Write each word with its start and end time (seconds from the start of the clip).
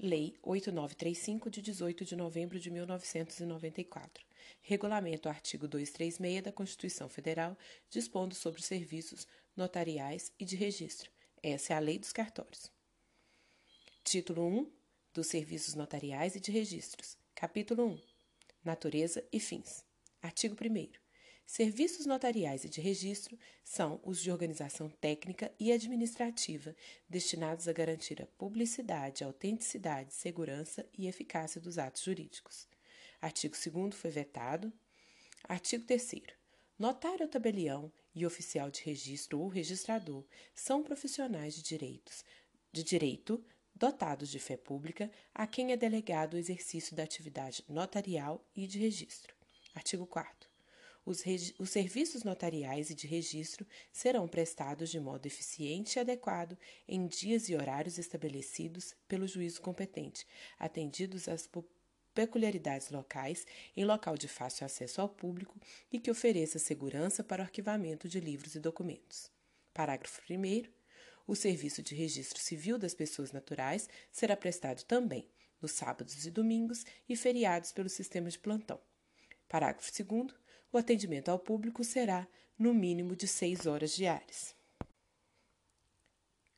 Lei 0.00 0.36
8935, 0.44 1.50
de 1.50 1.60
18 1.60 2.04
de 2.04 2.14
novembro 2.14 2.60
de 2.60 2.70
1994. 2.70 4.24
Regulamento 4.62 5.28
artigo 5.28 5.66
236 5.66 6.40
da 6.40 6.52
Constituição 6.52 7.08
Federal, 7.08 7.58
dispondo 7.90 8.32
sobre 8.32 8.60
os 8.60 8.66
serviços 8.66 9.26
notariais 9.56 10.32
e 10.38 10.44
de 10.44 10.54
registro. 10.54 11.10
Essa 11.42 11.72
é 11.72 11.76
a 11.76 11.80
Lei 11.80 11.98
dos 11.98 12.12
Cartórios. 12.12 12.70
Título 14.04 14.46
1 14.46 14.72
dos 15.12 15.26
Serviços 15.26 15.74
Notariais 15.74 16.36
e 16.36 16.40
de 16.40 16.52
Registros. 16.52 17.18
Capítulo 17.34 17.84
1 17.86 18.00
Natureza 18.64 19.26
e 19.32 19.40
fins. 19.40 19.84
Artigo 20.22 20.54
1. 20.54 21.07
Serviços 21.48 22.04
notariais 22.04 22.62
e 22.64 22.68
de 22.68 22.78
registro 22.78 23.38
são 23.64 23.98
os 24.04 24.20
de 24.20 24.30
organização 24.30 24.90
técnica 24.90 25.50
e 25.58 25.72
administrativa 25.72 26.76
destinados 27.08 27.66
a 27.66 27.72
garantir 27.72 28.20
a 28.20 28.26
publicidade, 28.26 29.24
autenticidade, 29.24 30.12
segurança 30.12 30.86
e 30.92 31.08
eficácia 31.08 31.58
dos 31.58 31.78
atos 31.78 32.02
jurídicos. 32.02 32.68
Artigo 33.18 33.56
2 33.56 33.94
foi 33.94 34.10
vetado. 34.10 34.70
Artigo 35.44 35.86
3 35.86 36.20
Notário 36.78 37.22
ou 37.22 37.30
tabelião 37.30 37.90
e 38.14 38.26
oficial 38.26 38.70
de 38.70 38.82
registro 38.82 39.40
ou 39.40 39.48
registrador 39.48 40.26
são 40.54 40.82
profissionais 40.82 41.54
de 41.54 41.62
direitos 41.62 42.26
de 42.70 42.84
direito 42.84 43.42
dotados 43.74 44.28
de 44.28 44.38
fé 44.38 44.58
pública 44.58 45.10
a 45.32 45.46
quem 45.46 45.72
é 45.72 45.78
delegado 45.78 46.34
o 46.34 46.38
exercício 46.38 46.94
da 46.94 47.04
atividade 47.04 47.64
notarial 47.66 48.46
e 48.54 48.66
de 48.66 48.78
registro. 48.78 49.34
Artigo 49.74 50.06
4 50.06 50.47
os, 51.08 51.24
os, 51.58 51.70
serviços 51.70 52.22
notariais 52.22 52.90
e 52.90 52.94
de 52.94 53.06
registro 53.06 53.66
serão 53.90 54.28
prestados 54.28 54.90
de 54.90 55.00
modo 55.00 55.24
eficiente 55.24 55.96
e 55.96 56.00
adequado 56.00 56.56
em 56.86 57.06
dias 57.06 57.48
e 57.48 57.54
horários 57.54 57.96
estabelecidos 57.96 58.94
pelo 59.08 59.26
juízo 59.26 59.62
competente, 59.62 60.26
atendidos 60.58 61.26
às 61.26 61.48
peculiaridades 62.14 62.90
locais, 62.90 63.46
em 63.74 63.86
local 63.86 64.18
de 64.18 64.28
fácil 64.28 64.66
acesso 64.66 65.00
ao 65.00 65.08
público 65.08 65.58
e 65.90 65.98
que 65.98 66.10
ofereça 66.10 66.58
segurança 66.58 67.24
para 67.24 67.40
o 67.40 67.44
arquivamento 67.44 68.06
de 68.06 68.20
livros 68.20 68.54
e 68.54 68.60
documentos. 68.60 69.30
Parágrafo 69.72 70.20
1. 70.30 70.68
O 71.26 71.34
serviço 71.34 71.82
de 71.82 71.94
registro 71.94 72.38
civil 72.38 72.78
das 72.78 72.94
pessoas 72.94 73.32
naturais 73.32 73.88
será 74.12 74.36
prestado 74.36 74.82
também 74.84 75.26
nos 75.60 75.72
sábados 75.72 76.26
e 76.26 76.30
domingos 76.30 76.84
e 77.08 77.16
feriados 77.16 77.72
pelo 77.72 77.88
sistema 77.88 78.28
de 78.28 78.38
plantão. 78.38 78.78
Parágrafo 79.48 79.90
2 79.90 80.34
o 80.72 80.78
atendimento 80.78 81.30
ao 81.30 81.38
público 81.38 81.82
será 81.82 82.28
no 82.58 82.74
mínimo 82.74 83.16
de 83.16 83.26
seis 83.26 83.66
horas 83.66 83.94
diárias. 83.94 84.54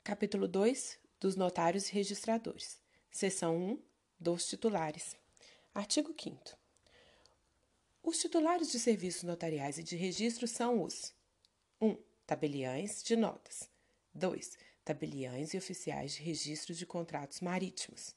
Capítulo 0.03 0.49
2 0.49 0.99
dos 1.21 1.37
notários 1.37 1.89
e 1.89 1.93
registradores. 1.93 2.81
Seção 3.11 3.57
1 3.57 3.83
dos 4.19 4.49
titulares. 4.49 5.17
Artigo 5.73 6.15
5 6.19 6.57
Os 8.03 8.19
titulares 8.19 8.73
de 8.73 8.81
serviços 8.81 9.23
notariais 9.23 9.79
e 9.79 9.83
de 9.83 9.97
registro 9.97 10.49
são 10.49 10.83
os 10.83 11.15
1. 11.81 11.97
Tabeliães 12.27 13.03
de 13.03 13.15
notas. 13.15 13.71
2. 14.15 14.59
Tabeliães 14.85 15.55
e 15.55 15.59
oficiais 15.59 16.15
de 16.15 16.23
registro 16.23 16.75
de 16.75 16.85
contratos 16.85 17.41
marítimos. 17.41 18.17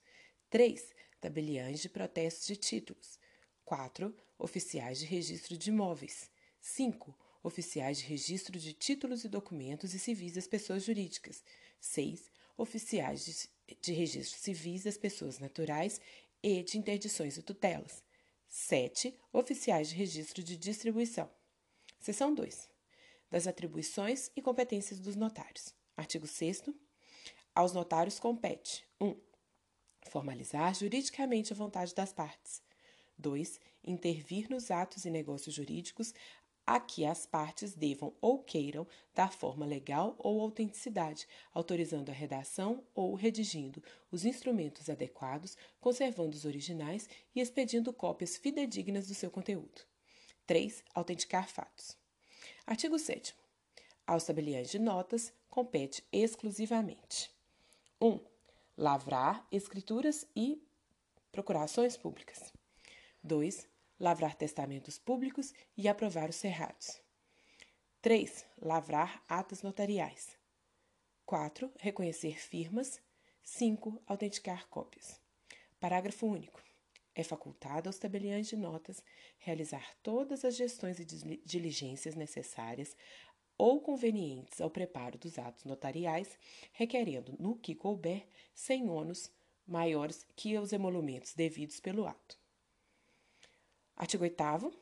3. 0.49 0.91
Tabeliães 1.21 1.81
de 1.81 1.89
protestos 1.89 2.47
de 2.47 2.55
títulos. 2.55 3.19
4. 3.65 4.15
Oficiais 4.43 4.99
de 4.99 5.05
registro 5.05 5.57
de 5.57 5.69
imóveis. 5.69 6.29
5. 6.59 7.17
Oficiais 7.41 7.99
de 7.99 8.03
registro 8.03 8.59
de 8.59 8.73
títulos 8.73 9.23
e 9.23 9.29
documentos 9.29 9.93
e 9.93 9.99
civis 9.99 10.33
das 10.33 10.47
pessoas 10.47 10.83
jurídicas. 10.83 11.41
6. 11.79 12.29
Oficiais 12.57 13.23
de, 13.23 13.77
de 13.79 13.93
registro 13.93 14.37
civis 14.37 14.83
das 14.83 14.97
pessoas 14.97 15.39
naturais 15.39 16.01
e 16.43 16.61
de 16.61 16.77
interdições 16.77 17.37
e 17.37 17.41
tutelas. 17.41 18.03
7. 18.49 19.17
Oficiais 19.31 19.87
de 19.87 19.95
registro 19.95 20.43
de 20.43 20.57
distribuição. 20.57 21.31
Seção 21.97 22.35
2. 22.35 22.69
Das 23.31 23.47
atribuições 23.47 24.29
e 24.35 24.41
competências 24.41 24.99
dos 24.99 25.15
notários. 25.15 25.73
Artigo 25.95 26.27
6. 26.27 26.63
Aos 27.55 27.71
notários 27.71 28.19
compete 28.19 28.85
1. 28.99 29.07
Um, 29.07 29.21
formalizar 30.09 30.75
juridicamente 30.75 31.53
a 31.53 31.55
vontade 31.55 31.95
das 31.95 32.11
partes. 32.11 32.61
2. 33.23 33.59
Intervir 33.85 34.49
nos 34.49 34.69
atos 34.69 35.05
e 35.05 35.09
negócios 35.09 35.55
jurídicos 35.55 36.13
a 36.65 36.79
que 36.79 37.05
as 37.05 37.25
partes 37.25 37.73
devam 37.73 38.13
ou 38.21 38.39
queiram 38.39 38.87
dar 39.13 39.31
forma 39.31 39.65
legal 39.65 40.15
ou 40.17 40.41
autenticidade, 40.41 41.27
autorizando 41.53 42.09
a 42.09 42.13
redação 42.13 42.83
ou 42.93 43.15
redigindo 43.15 43.83
os 44.11 44.23
instrumentos 44.23 44.89
adequados, 44.89 45.57
conservando 45.79 46.35
os 46.35 46.45
originais 46.45 47.09
e 47.35 47.41
expedindo 47.41 47.91
cópias 47.91 48.37
fidedignas 48.37 49.07
do 49.07 49.13
seu 49.13 49.29
conteúdo. 49.29 49.81
3. 50.45 50.83
Autenticar 50.93 51.47
fatos. 51.47 51.97
Artigo 52.65 52.97
7. 52.97 53.35
Aos 54.05 54.25
tabeliães 54.25 54.69
de 54.69 54.79
notas 54.79 55.33
compete 55.49 56.03
exclusivamente 56.11 57.31
1. 58.01 58.07
Um, 58.07 58.19
lavrar 58.77 59.45
escrituras 59.51 60.25
e 60.35 60.61
procurações 61.31 61.95
públicas. 61.95 62.53
2. 63.23 63.67
Lavrar 63.99 64.35
testamentos 64.35 64.99
públicos 64.99 65.53
e 65.77 65.87
aprovar 65.87 66.29
os 66.29 66.35
cerrados. 66.35 67.01
3. 68.01 68.45
Lavrar 68.61 69.23
atas 69.29 69.61
notariais. 69.61 70.37
4. 71.25 71.71
Reconhecer 71.79 72.37
firmas. 72.37 73.01
5. 73.41 74.01
Autenticar 74.05 74.67
cópias. 74.67 75.21
Parágrafo 75.79 76.27
único. 76.27 76.61
É 77.15 77.23
facultado 77.23 77.87
aos 77.87 77.97
tabeliães 77.97 78.47
de 78.47 78.57
notas 78.57 79.01
realizar 79.37 79.95
todas 80.01 80.43
as 80.43 80.55
gestões 80.55 80.99
e 80.99 81.05
diligências 81.45 82.15
necessárias 82.15 82.97
ou 83.57 83.79
convenientes 83.79 84.59
ao 84.59 84.69
preparo 84.69 85.17
dos 85.17 85.37
atos 85.37 85.63
notariais, 85.63 86.37
requerendo, 86.73 87.35
no 87.39 87.55
que 87.55 87.75
couber, 87.75 88.27
sem 88.53 88.89
ônus 88.89 89.31
maiores 89.65 90.25
que 90.35 90.57
os 90.57 90.73
emolumentos 90.73 91.33
devidos 91.33 91.79
pelo 91.79 92.05
ato. 92.05 92.42
Artigo 93.95 94.23
8 94.23 94.73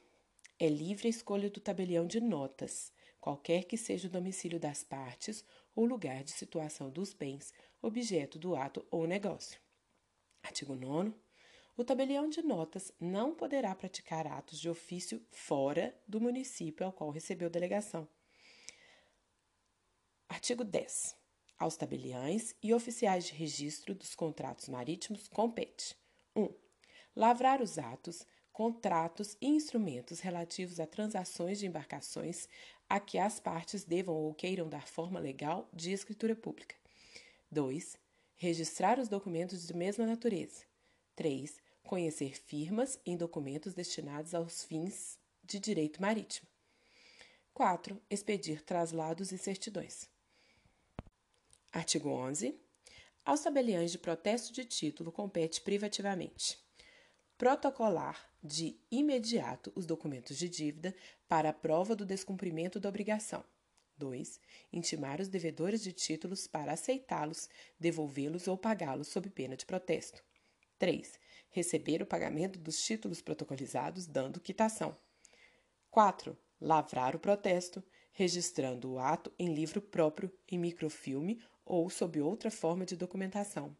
é 0.60 0.68
livre 0.68 1.08
a 1.08 1.10
escolha 1.10 1.50
do 1.50 1.60
tabelião 1.60 2.06
de 2.06 2.20
notas, 2.20 2.92
qualquer 3.20 3.66
que 3.66 3.78
seja 3.78 4.08
o 4.08 4.12
domicílio 4.12 4.60
das 4.60 4.84
partes 4.84 5.44
ou 5.76 5.86
lugar 5.86 6.24
de 6.24 6.32
situação 6.32 6.90
dos 6.90 7.14
bens, 7.14 7.54
objeto 7.82 8.40
do 8.40 8.56
ato 8.56 8.86
ou 8.90 9.06
negócio. 9.06 9.60
Artigo 10.44 10.76
9 10.76 11.14
o 11.78 11.84
tabelião 11.84 12.30
de 12.30 12.42
notas 12.42 12.92
não 13.00 13.34
poderá 13.34 13.74
praticar 13.74 14.28
atos 14.28 14.60
de 14.60 14.70
ofício 14.70 15.26
fora 15.32 15.98
do 16.08 16.20
município 16.20 16.86
ao 16.86 16.92
qual 16.92 17.10
recebeu 17.10 17.50
delegação. 17.50 18.08
Artigo 20.28 20.64
10. 20.64 21.16
Aos 21.58 21.76
tabeliães 21.78 22.56
e 22.62 22.74
oficiais 22.74 23.26
de 23.26 23.34
registro 23.34 23.96
dos 23.96 24.14
contratos 24.14 24.68
marítimos 24.68 25.28
compete 25.28 25.96
1. 26.36 26.44
Um, 26.44 26.54
lavrar 27.16 27.62
os 27.62 27.80
atos 27.80 28.26
contratos 28.52 29.38
e 29.42 29.48
instrumentos 29.48 30.20
relativos 30.20 30.80
a 30.80 30.86
transações 30.86 31.60
de 31.60 31.68
embarcações 31.68 32.48
a 32.90 33.00
que 33.00 33.18
as 33.18 33.40
partes 33.40 33.84
devam 33.84 34.16
ou 34.16 34.34
queiram 34.34 34.68
dar 34.68 34.88
forma 34.88 35.20
legal 35.20 35.70
de 35.74 35.92
escritura 35.92 36.36
pública. 36.36 36.76
2. 37.50 37.98
Registrar 38.36 39.00
os 39.00 39.08
documentos 39.08 39.66
de 39.66 39.74
mesma 39.74 40.06
natureza. 40.06 40.66
3. 41.16 41.60
Conhecer 41.84 42.38
firmas 42.38 43.00
em 43.06 43.16
documentos 43.16 43.74
destinados 43.74 44.34
aos 44.34 44.64
fins 44.64 45.18
de 45.44 45.60
direito 45.60 46.02
marítimo. 46.02 46.48
4. 47.54 48.02
Expedir 48.10 48.62
traslados 48.64 49.32
e 49.32 49.38
certidões. 49.38 50.10
Artigo 51.72 52.10
11. 52.10 52.60
Aos 53.24 53.42
tabeliães 53.42 53.92
de 53.92 53.98
protesto 53.98 54.52
de 54.52 54.66
título 54.66 55.12
compete 55.12 55.62
privativamente 55.62 56.58
protocolar 57.42 58.31
de 58.44 58.76
imediato 58.90 59.72
os 59.76 59.86
documentos 59.86 60.38
de 60.38 60.50
dívida 60.50 60.96
para 61.28 61.50
a 61.50 61.54
prova 61.54 61.96
do 61.96 62.06
descumprimento 62.06 62.80
da 62.80 62.90
obrigação. 62.90 63.44
2. 63.98 64.40
Intimar 64.74 65.22
os 65.22 65.28
devedores 65.28 65.84
de 65.84 65.92
títulos 65.92 66.48
para 66.48 66.74
aceitá-los, 66.74 67.48
devolvê-los 67.80 68.48
ou 68.48 68.58
pagá-los 68.58 69.08
sob 69.08 69.30
pena 69.30 69.56
de 69.56 69.66
protesto. 69.66 70.24
3. 70.80 71.20
Receber 71.52 72.02
o 72.02 72.06
pagamento 72.06 72.58
dos 72.58 72.82
títulos 72.84 73.22
protocolizados, 73.22 74.08
dando 74.08 74.40
quitação. 74.40 74.98
4. 75.92 76.36
Lavrar 76.60 77.16
o 77.16 77.20
protesto, 77.20 77.84
registrando 78.12 78.94
o 78.94 79.00
ato 79.00 79.32
em 79.38 79.54
livro 79.54 79.82
próprio, 79.82 80.32
em 80.48 80.58
microfilme 80.58 81.40
ou 81.64 81.90
sob 81.90 82.20
outra 82.20 82.50
forma 82.50 82.86
de 82.86 82.96
documentação. 82.96 83.76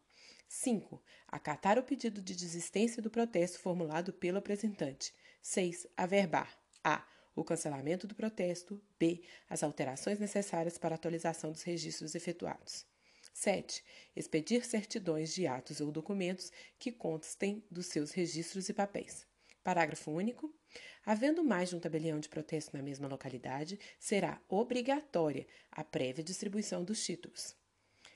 5. 0.52 1.02
Acatar 1.28 1.78
o 1.78 1.82
pedido 1.82 2.20
de 2.20 2.36
desistência 2.36 3.02
do 3.02 3.10
protesto 3.10 3.58
formulado 3.58 4.12
pelo 4.12 4.36
apresentante. 4.36 5.14
6. 5.40 5.86
Averbar. 5.96 6.58
A. 6.84 7.08
O 7.34 7.42
cancelamento 7.42 8.06
do 8.06 8.14
protesto. 8.14 8.78
B. 8.98 9.22
As 9.48 9.62
alterações 9.62 10.18
necessárias 10.18 10.76
para 10.76 10.94
a 10.94 10.96
atualização 10.96 11.52
dos 11.52 11.62
registros 11.62 12.14
efetuados. 12.14 12.84
7. 13.32 13.82
Expedir 14.14 14.62
certidões 14.66 15.32
de 15.32 15.46
atos 15.46 15.80
ou 15.80 15.90
documentos 15.90 16.52
que 16.78 16.92
constem 16.92 17.64
dos 17.70 17.86
seus 17.86 18.10
registros 18.10 18.68
e 18.68 18.74
papéis. 18.74 19.26
Parágrafo 19.64 20.10
único. 20.10 20.54
Havendo 21.04 21.42
mais 21.42 21.70
de 21.70 21.76
um 21.76 21.80
tabelião 21.80 22.20
de 22.20 22.28
protesto 22.28 22.76
na 22.76 22.82
mesma 22.82 23.08
localidade, 23.08 23.80
será 23.98 24.38
obrigatória 24.50 25.46
a 25.70 25.82
prévia 25.82 26.22
distribuição 26.22 26.84
dos 26.84 27.02
títulos. 27.02 27.56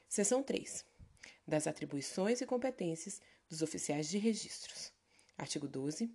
Seção 0.07 0.43
3. 0.43 0.96
Das 1.47 1.67
atribuições 1.67 2.41
e 2.41 2.47
competências 2.47 3.21
dos 3.49 3.63
oficiais 3.63 4.09
de 4.09 4.19
registros. 4.19 4.93
Artigo 5.39 5.69
12 5.69 6.11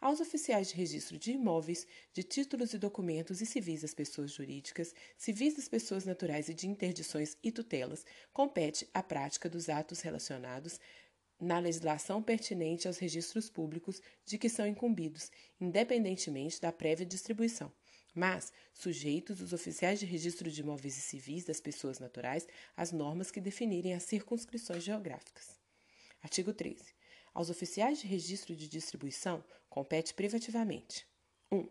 aos 0.00 0.20
oficiais 0.20 0.68
de 0.68 0.74
registro 0.74 1.18
de 1.18 1.32
imóveis, 1.32 1.86
de 2.12 2.22
títulos 2.22 2.74
e 2.74 2.78
documentos 2.78 3.40
e 3.40 3.46
civis 3.46 3.82
das 3.82 3.94
pessoas 3.94 4.30
jurídicas, 4.30 4.94
civis 5.16 5.54
das 5.56 5.68
pessoas 5.68 6.04
naturais 6.04 6.48
e 6.48 6.54
de 6.54 6.68
interdições 6.68 7.36
e 7.42 7.50
tutelas, 7.50 8.04
compete 8.32 8.88
a 8.92 9.02
prática 9.02 9.48
dos 9.48 9.68
atos 9.68 10.00
relacionados 10.00 10.78
na 11.40 11.58
legislação 11.58 12.22
pertinente 12.22 12.86
aos 12.86 12.98
registros 12.98 13.50
públicos 13.50 14.00
de 14.24 14.38
que 14.38 14.48
são 14.48 14.66
incumbidos, 14.66 15.30
independentemente 15.60 16.60
da 16.60 16.72
prévia 16.72 17.04
distribuição, 17.04 17.72
mas 18.16 18.50
sujeitos 18.72 19.42
os 19.42 19.52
oficiais 19.52 20.00
de 20.00 20.06
registro 20.06 20.50
de 20.50 20.62
imóveis 20.62 20.96
e 20.96 21.00
civis 21.02 21.44
das 21.44 21.60
pessoas 21.60 21.98
naturais 21.98 22.48
às 22.74 22.90
normas 22.90 23.30
que 23.30 23.42
definirem 23.42 23.92
as 23.92 24.04
circunscrições 24.04 24.82
geográficas. 24.82 25.60
Artigo 26.22 26.54
13. 26.54 26.82
Aos 27.34 27.50
oficiais 27.50 28.00
de 28.00 28.06
registro 28.06 28.56
de 28.56 28.66
distribuição 28.66 29.44
compete 29.68 30.14
privativamente: 30.14 31.06
1. 31.52 31.58
Um, 31.58 31.68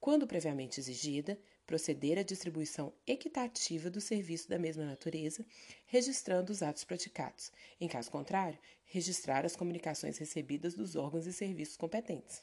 quando 0.00 0.26
previamente 0.26 0.80
exigida, 0.80 1.38
proceder 1.64 2.18
à 2.18 2.24
distribuição 2.24 2.92
equitativa 3.06 3.88
do 3.88 4.00
serviço 4.00 4.48
da 4.48 4.58
mesma 4.58 4.84
natureza, 4.84 5.46
registrando 5.86 6.50
os 6.50 6.64
atos 6.64 6.82
praticados. 6.82 7.52
Em 7.80 7.86
caso 7.86 8.10
contrário, 8.10 8.58
registrar 8.86 9.46
as 9.46 9.54
comunicações 9.54 10.18
recebidas 10.18 10.74
dos 10.74 10.96
órgãos 10.96 11.26
e 11.26 11.32
serviços 11.32 11.76
competentes. 11.76 12.42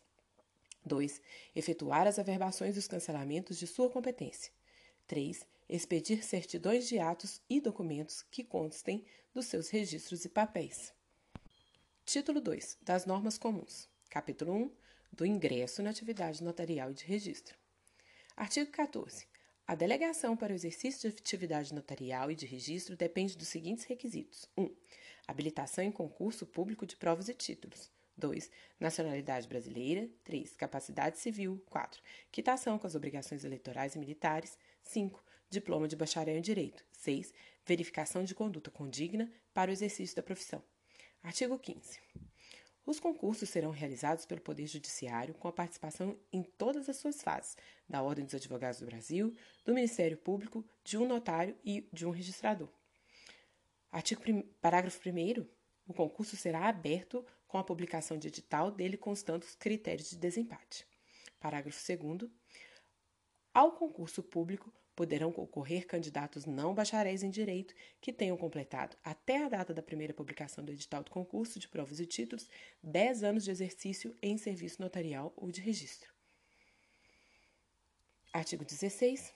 2. 0.87 1.21
Efetuar 1.55 2.07
as 2.07 2.17
averbações 2.17 2.75
e 2.75 2.79
os 2.79 2.87
cancelamentos 2.87 3.59
de 3.59 3.67
sua 3.67 3.89
competência. 3.89 4.51
3. 5.05 5.45
Expedir 5.69 6.23
certidões 6.23 6.87
de 6.87 6.97
atos 6.97 7.41
e 7.49 7.61
documentos 7.61 8.23
que 8.31 8.43
constem 8.43 9.05
dos 9.33 9.45
seus 9.45 9.69
registros 9.69 10.25
e 10.25 10.29
papéis. 10.29 10.93
Título 12.05 12.39
2 12.39 12.77
das 12.81 13.05
Normas 13.05 13.37
Comuns. 13.37 13.89
Capítulo 14.09 14.53
1 14.53 14.71
do 15.11 15.25
Ingresso 15.25 15.83
na 15.83 15.89
Atividade 15.89 16.43
Notarial 16.43 16.91
e 16.91 16.93
de 16.93 17.03
Registro. 17.03 17.57
Artigo 18.35 18.71
14. 18.71 19.27
A 19.67 19.75
delegação 19.75 20.37
para 20.37 20.53
o 20.53 20.55
exercício 20.55 21.11
de 21.11 21.17
atividade 21.17 21.73
notarial 21.73 22.31
e 22.31 22.35
de 22.35 22.45
registro 22.45 22.95
depende 22.95 23.37
dos 23.37 23.49
seguintes 23.49 23.83
requisitos: 23.83 24.49
1. 24.57 24.73
Habilitação 25.27 25.83
em 25.83 25.91
concurso 25.91 26.45
público 26.45 26.85
de 26.85 26.95
provas 26.95 27.27
e 27.27 27.33
títulos. 27.33 27.91
2. 28.17 28.49
Nacionalidade 28.79 29.47
brasileira. 29.47 30.09
3. 30.23 30.55
Capacidade 30.55 31.19
civil. 31.19 31.63
4. 31.69 32.01
Quitação 32.31 32.79
com 32.79 32.87
as 32.87 32.95
obrigações 32.95 33.43
eleitorais 33.43 33.95
e 33.95 33.99
militares. 33.99 34.57
5. 34.83 35.23
Diploma 35.49 35.87
de 35.87 35.95
bacharel 35.95 36.37
em 36.37 36.41
direito. 36.41 36.83
6. 36.91 37.33
Verificação 37.65 38.23
de 38.23 38.33
conduta 38.33 38.71
condigna 38.71 39.31
para 39.53 39.69
o 39.69 39.73
exercício 39.73 40.15
da 40.15 40.23
profissão. 40.23 40.63
Artigo 41.21 41.57
15. 41.59 41.99
Os 42.85 42.99
concursos 42.99 43.49
serão 43.49 43.69
realizados 43.69 44.25
pelo 44.25 44.39
Poder 44.39 44.65
Judiciário 44.65 45.33
com 45.33 45.47
a 45.49 45.51
participação 45.51 46.17
em 46.31 46.41
todas 46.41 46.87
as 46.87 46.95
suas 46.95 47.21
fases, 47.21 47.57
da 47.87 48.01
Ordem 48.01 48.23
dos 48.23 48.33
Advogados 48.33 48.79
do 48.79 48.85
Brasil, 48.85 49.35
do 49.65 49.73
Ministério 49.73 50.17
Público, 50.17 50.65
de 50.85 50.97
um 50.97 51.05
notário 51.05 51.57
e 51.65 51.87
de 51.91 52.05
um 52.05 52.11
registrador. 52.11 52.69
Artigo 53.91 54.21
parágrafo 54.61 55.01
1 55.05 55.45
o 55.87 55.93
concurso 55.93 56.35
será 56.35 56.67
aberto 56.67 57.25
com 57.47 57.57
a 57.57 57.63
publicação 57.63 58.17
de 58.17 58.27
edital 58.27 58.71
dele 58.71 58.97
constando 58.97 59.45
os 59.45 59.55
critérios 59.55 60.09
de 60.09 60.17
desempate. 60.17 60.85
Parágrafo 61.39 61.79
2 61.79 62.31
ao 63.53 63.71
concurso 63.71 64.21
público 64.21 64.71
poderão 64.95 65.31
concorrer 65.31 65.85
candidatos 65.85 66.45
não 66.45 66.73
bacharéis 66.73 67.21
em 67.23 67.29
direito 67.29 67.73
que 68.01 68.13
tenham 68.13 68.35
completado, 68.37 68.97
até 69.03 69.43
a 69.43 69.49
data 69.49 69.73
da 69.73 69.81
primeira 69.81 70.13
publicação 70.13 70.63
do 70.63 70.71
edital 70.71 71.03
do 71.03 71.11
concurso 71.11 71.59
de 71.59 71.67
provas 71.67 71.99
e 71.99 72.05
títulos, 72.05 72.49
10 72.83 73.23
anos 73.23 73.43
de 73.43 73.51
exercício 73.51 74.15
em 74.21 74.37
serviço 74.37 74.81
notarial 74.81 75.33
ou 75.35 75.51
de 75.51 75.61
registro. 75.61 76.11
Artigo 78.33 78.63
16. 78.63 79.33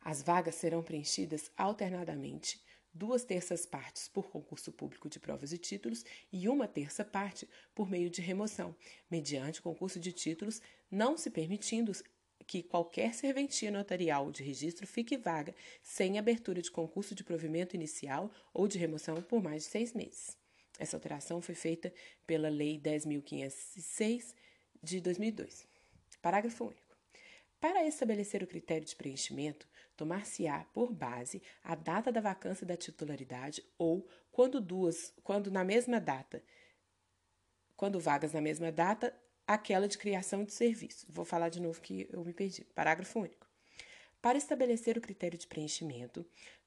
As 0.00 0.22
vagas 0.22 0.54
serão 0.54 0.82
preenchidas 0.82 1.50
alternadamente, 1.56 2.63
duas 2.94 3.24
terças 3.24 3.66
partes 3.66 4.08
por 4.08 4.30
concurso 4.30 4.70
público 4.70 5.08
de 5.08 5.18
provas 5.18 5.52
e 5.52 5.58
títulos 5.58 6.04
e 6.32 6.48
uma 6.48 6.68
terça 6.68 7.04
parte 7.04 7.48
por 7.74 7.90
meio 7.90 8.08
de 8.08 8.22
remoção, 8.22 8.74
mediante 9.10 9.60
concurso 9.60 9.98
de 9.98 10.12
títulos, 10.12 10.62
não 10.90 11.18
se 11.18 11.28
permitindo 11.28 11.92
que 12.46 12.62
qualquer 12.62 13.14
serventia 13.14 13.70
notarial 13.70 14.30
de 14.30 14.42
registro 14.42 14.86
fique 14.86 15.16
vaga 15.16 15.54
sem 15.82 16.18
abertura 16.18 16.62
de 16.62 16.70
concurso 16.70 17.14
de 17.14 17.24
provimento 17.24 17.74
inicial 17.74 18.30
ou 18.52 18.68
de 18.68 18.78
remoção 18.78 19.20
por 19.22 19.42
mais 19.42 19.64
de 19.64 19.70
seis 19.70 19.92
meses. 19.92 20.36
Essa 20.78 20.96
alteração 20.96 21.40
foi 21.40 21.54
feita 21.54 21.92
pela 22.26 22.48
Lei 22.48 22.78
10.506 22.78 24.34
de 24.82 25.00
2002. 25.00 25.66
Parágrafo 26.20 26.64
único. 26.64 26.83
Para 27.64 27.86
estabelecer 27.86 28.42
o 28.42 28.46
critério 28.46 28.86
de 28.86 28.94
preenchimento, 28.94 29.66
tomar-se-á 29.96 30.66
por 30.74 30.92
base 30.92 31.42
a 31.62 31.74
data 31.74 32.12
da 32.12 32.20
vacância 32.20 32.66
da 32.66 32.76
titularidade 32.76 33.64
ou, 33.78 34.06
quando 34.30 34.60
duas, 34.60 35.14
quando 35.22 35.50
na 35.50 35.64
mesma 35.64 35.98
data, 35.98 36.44
quando 37.74 37.98
vagas 37.98 38.34
na 38.34 38.40
mesma 38.42 38.70
data, 38.70 39.18
aquela 39.46 39.88
de 39.88 39.96
criação 39.96 40.44
de 40.44 40.52
serviço. 40.52 41.06
Vou 41.08 41.24
falar 41.24 41.48
de 41.48 41.58
novo 41.58 41.80
que 41.80 42.06
eu 42.12 42.22
me 42.22 42.34
perdi. 42.34 42.64
Parágrafo 42.64 43.18
único. 43.18 43.48
Para 44.20 44.36
estabelecer 44.36 44.98
o 44.98 45.00
critério 45.00 45.38
de 45.38 45.46
preenchimento, 45.46 46.22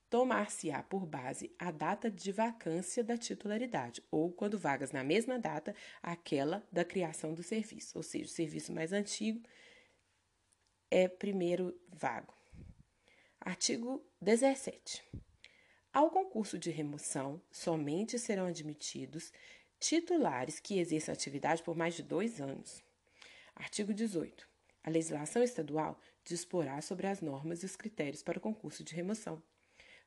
tomar-se-á 0.09 0.81
por 0.81 1.05
base 1.05 1.51
a 1.59 1.69
data 1.69 2.09
de 2.09 2.31
vacância 2.31 3.03
da 3.03 3.15
titularidade, 3.15 4.01
ou, 4.09 4.31
quando 4.31 4.57
vagas 4.57 4.91
na 4.91 5.03
mesma 5.03 5.37
data, 5.37 5.75
aquela 6.01 6.67
da 6.71 6.83
criação 6.83 7.35
do 7.35 7.43
serviço, 7.43 7.99
ou 7.99 8.01
seja, 8.01 8.25
o 8.25 8.29
serviço 8.29 8.73
mais 8.73 8.91
antigo 8.91 9.47
é 10.89 11.07
primeiro 11.07 11.77
vago. 11.89 12.33
Artigo 13.39 14.03
17. 14.21 15.03
Ao 15.93 16.09
concurso 16.09 16.57
de 16.57 16.69
remoção, 16.69 17.41
somente 17.51 18.19
serão 18.19 18.45
admitidos 18.45 19.31
titulares 19.79 20.59
que 20.59 20.79
exerçam 20.79 21.13
atividade 21.13 21.63
por 21.63 21.75
mais 21.75 21.95
de 21.95 22.03
dois 22.03 22.39
anos. 22.39 22.83
Artigo 23.55 23.93
18. 23.93 24.47
A 24.83 24.89
legislação 24.89 25.43
estadual 25.43 25.99
disporá 26.23 26.81
sobre 26.81 27.07
as 27.07 27.21
normas 27.21 27.61
e 27.61 27.65
os 27.65 27.75
critérios 27.75 28.23
para 28.23 28.37
o 28.37 28.41
concurso 28.41 28.83
de 28.83 28.95
remoção. 28.95 29.41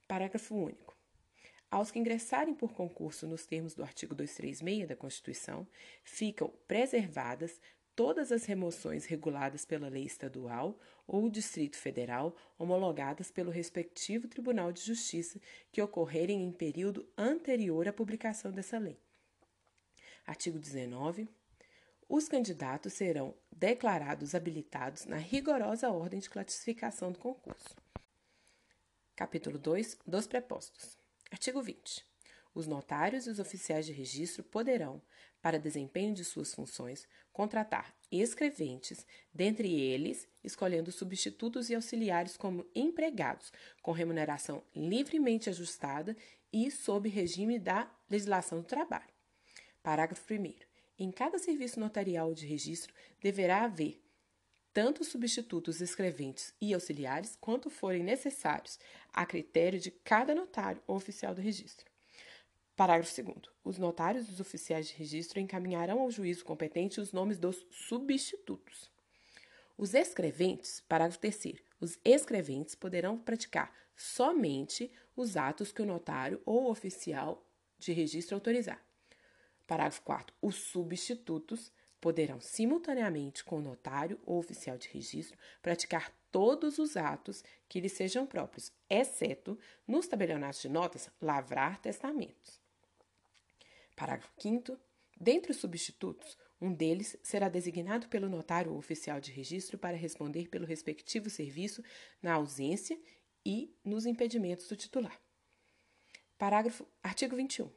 Parágrafo 0.08 0.54
único. 0.54 0.96
Aos 1.70 1.90
que 1.90 1.99
ingressarem 1.99 2.54
por 2.54 2.72
concurso 2.72 3.26
nos 3.26 3.46
termos 3.46 3.75
do 3.75 3.82
artigo 3.82 4.14
236 4.14 4.88
da 4.88 4.96
Constituição, 4.96 5.66
ficam 6.02 6.52
preservadas 6.66 7.60
todas 8.00 8.33
as 8.33 8.47
remoções 8.47 9.04
reguladas 9.04 9.66
pela 9.66 9.90
lei 9.90 10.04
estadual 10.04 10.80
ou 11.07 11.28
Distrito 11.28 11.76
Federal, 11.76 12.35
homologadas 12.59 13.30
pelo 13.30 13.50
respectivo 13.50 14.26
Tribunal 14.26 14.73
de 14.73 14.80
Justiça, 14.80 15.38
que 15.71 15.83
ocorrerem 15.83 16.42
em 16.42 16.50
período 16.50 17.07
anterior 17.14 17.87
à 17.87 17.92
publicação 17.92 18.50
dessa 18.50 18.78
lei. 18.78 18.99
Artigo 20.26 20.59
19. 20.59 21.28
Os 22.09 22.26
candidatos 22.26 22.95
serão 22.95 23.35
declarados 23.52 24.35
habilitados 24.35 25.04
na 25.04 25.19
rigorosa 25.19 25.90
ordem 25.90 26.21
de 26.21 26.30
classificação 26.30 27.12
do 27.12 27.19
concurso. 27.19 27.76
Capítulo 29.14 29.59
2 29.59 29.99
dos 30.07 30.26
prepostos. 30.26 30.97
Artigo 31.30 31.61
20. 31.62 32.09
Os 32.54 32.66
notários 32.66 33.26
e 33.26 33.30
os 33.30 33.38
oficiais 33.38 33.87
de 33.87 33.92
registro 33.92 34.42
poderão, 34.42 35.00
para 35.40 35.59
desempenho 35.59 36.14
de 36.14 36.25
suas 36.25 36.52
funções, 36.52 37.07
contratar 37.33 37.95
escreventes, 38.11 39.07
dentre 39.33 39.73
eles, 39.73 40.28
escolhendo 40.42 40.90
substitutos 40.90 41.71
e 41.71 41.75
auxiliares 41.75 42.37
como 42.37 42.66
empregados, 42.75 43.52
com 43.80 43.92
remuneração 43.92 44.62
livremente 44.75 45.49
ajustada 45.49 46.16
e 46.52 46.71
sob 46.71 47.09
regime 47.09 47.59
da 47.59 47.90
legislação 48.09 48.61
do 48.61 48.66
trabalho. 48.66 49.12
Parágrafo 49.83 50.23
1. 50.33 50.54
Em 50.99 51.11
cada 51.11 51.38
serviço 51.38 51.80
notarial 51.80 52.35
de 52.35 52.47
registro 52.47 52.92
deverá 53.21 53.64
haver 53.64 54.02
tanto 54.73 55.02
substitutos 55.04 55.80
escreventes 55.80 56.54
e 56.61 56.75
auxiliares 56.75 57.37
quanto 57.40 57.71
forem 57.71 58.02
necessários, 58.02 58.78
a 59.12 59.26
critério 59.26 59.80
de 59.80 59.90
cada 59.90 60.35
notário 60.35 60.83
ou 60.87 60.97
oficial 60.97 61.35
do 61.35 61.40
registro. 61.40 61.89
Parágrafo 62.80 63.22
2. 63.22 63.37
Os 63.62 63.76
notários 63.76 64.26
e 64.26 64.32
os 64.32 64.40
oficiais 64.40 64.88
de 64.88 64.94
registro 64.94 65.38
encaminharão 65.38 66.00
ao 66.00 66.10
juízo 66.10 66.42
competente 66.42 66.99
os 66.99 67.12
nomes 67.12 67.38
dos 67.38 67.66
substitutos. 67.70 68.90
Os 69.76 69.92
escreventes, 69.92 70.80
parágrafo 70.88 71.18
3. 71.18 71.56
Os 71.78 71.99
escreventes 72.02 72.75
poderão 72.75 73.18
praticar 73.18 73.70
somente 73.94 74.90
os 75.14 75.37
atos 75.37 75.72
que 75.72 75.82
o 75.82 75.84
notário 75.84 76.40
ou 76.46 76.70
oficial 76.70 77.46
de 77.78 77.92
registro 77.92 78.34
autorizar. 78.34 78.82
Parágrafo 79.66 80.00
4. 80.00 80.34
Os 80.40 80.54
substitutos 80.54 81.70
poderão, 82.00 82.40
simultaneamente 82.40 83.44
com 83.44 83.58
o 83.58 83.62
notário 83.62 84.18
ou 84.25 84.38
oficial 84.38 84.78
de 84.78 84.88
registro, 84.88 85.37
praticar 85.60 86.10
todos 86.32 86.78
os 86.78 86.96
atos 86.96 87.44
que 87.68 87.78
lhes 87.78 87.92
sejam 87.92 88.25
próprios, 88.25 88.72
exceto, 88.88 89.58
nos 89.87 90.06
tabelionatos 90.06 90.62
de 90.62 90.70
notas, 90.70 91.10
lavrar 91.20 91.78
testamentos. 91.78 92.58
Parágrafo 94.00 94.33
5. 94.38 94.78
Dentre 95.21 95.52
os 95.52 95.59
substitutos, 95.59 96.35
um 96.59 96.73
deles 96.73 97.19
será 97.23 97.50
designado 97.50 98.09
pelo 98.09 98.30
notário 98.30 98.73
ou 98.73 98.78
oficial 98.78 99.21
de 99.21 99.30
registro 99.30 99.76
para 99.76 99.95
responder 99.95 100.49
pelo 100.49 100.64
respectivo 100.64 101.28
serviço 101.28 101.85
na 102.23 102.33
ausência 102.33 102.99
e 103.45 103.76
nos 103.85 104.07
impedimentos 104.07 104.66
do 104.69 104.75
titular. 104.75 105.21
Parágrafo 106.38 106.88
artigo 107.02 107.37
21. 107.37 107.71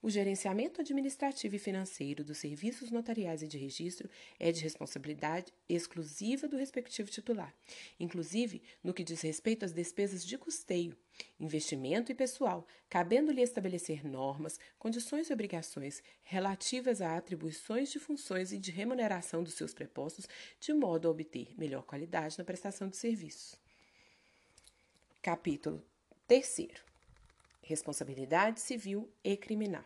O 0.00 0.08
gerenciamento 0.08 0.80
administrativo 0.80 1.56
e 1.56 1.58
financeiro 1.58 2.24
dos 2.24 2.38
serviços 2.38 2.90
notariais 2.90 3.42
e 3.42 3.46
de 3.46 3.58
registro 3.58 4.08
é 4.40 4.50
de 4.50 4.62
responsabilidade 4.62 5.52
exclusiva 5.68 6.48
do 6.48 6.56
respectivo 6.56 7.10
titular, 7.10 7.54
inclusive 8.00 8.62
no 8.82 8.94
que 8.94 9.04
diz 9.04 9.20
respeito 9.20 9.66
às 9.66 9.72
despesas 9.72 10.24
de 10.24 10.38
custeio, 10.38 10.96
investimento 11.38 12.10
e 12.10 12.14
pessoal, 12.14 12.66
cabendo-lhe 12.88 13.42
estabelecer 13.42 14.04
normas, 14.04 14.58
condições 14.78 15.28
e 15.28 15.32
obrigações 15.32 16.02
relativas 16.22 17.00
a 17.00 17.16
atribuições 17.16 17.90
de 17.90 17.98
funções 17.98 18.52
e 18.52 18.58
de 18.58 18.70
remuneração 18.70 19.42
dos 19.42 19.54
seus 19.54 19.74
prepostos, 19.74 20.28
de 20.60 20.72
modo 20.72 21.08
a 21.08 21.10
obter 21.10 21.54
melhor 21.58 21.82
qualidade 21.82 22.38
na 22.38 22.44
prestação 22.44 22.88
de 22.88 22.96
serviços. 22.96 23.56
Capítulo 25.22 25.84
3. 26.26 26.68
Responsabilidade 27.62 28.60
civil 28.60 29.10
e 29.22 29.36
criminal. 29.36 29.84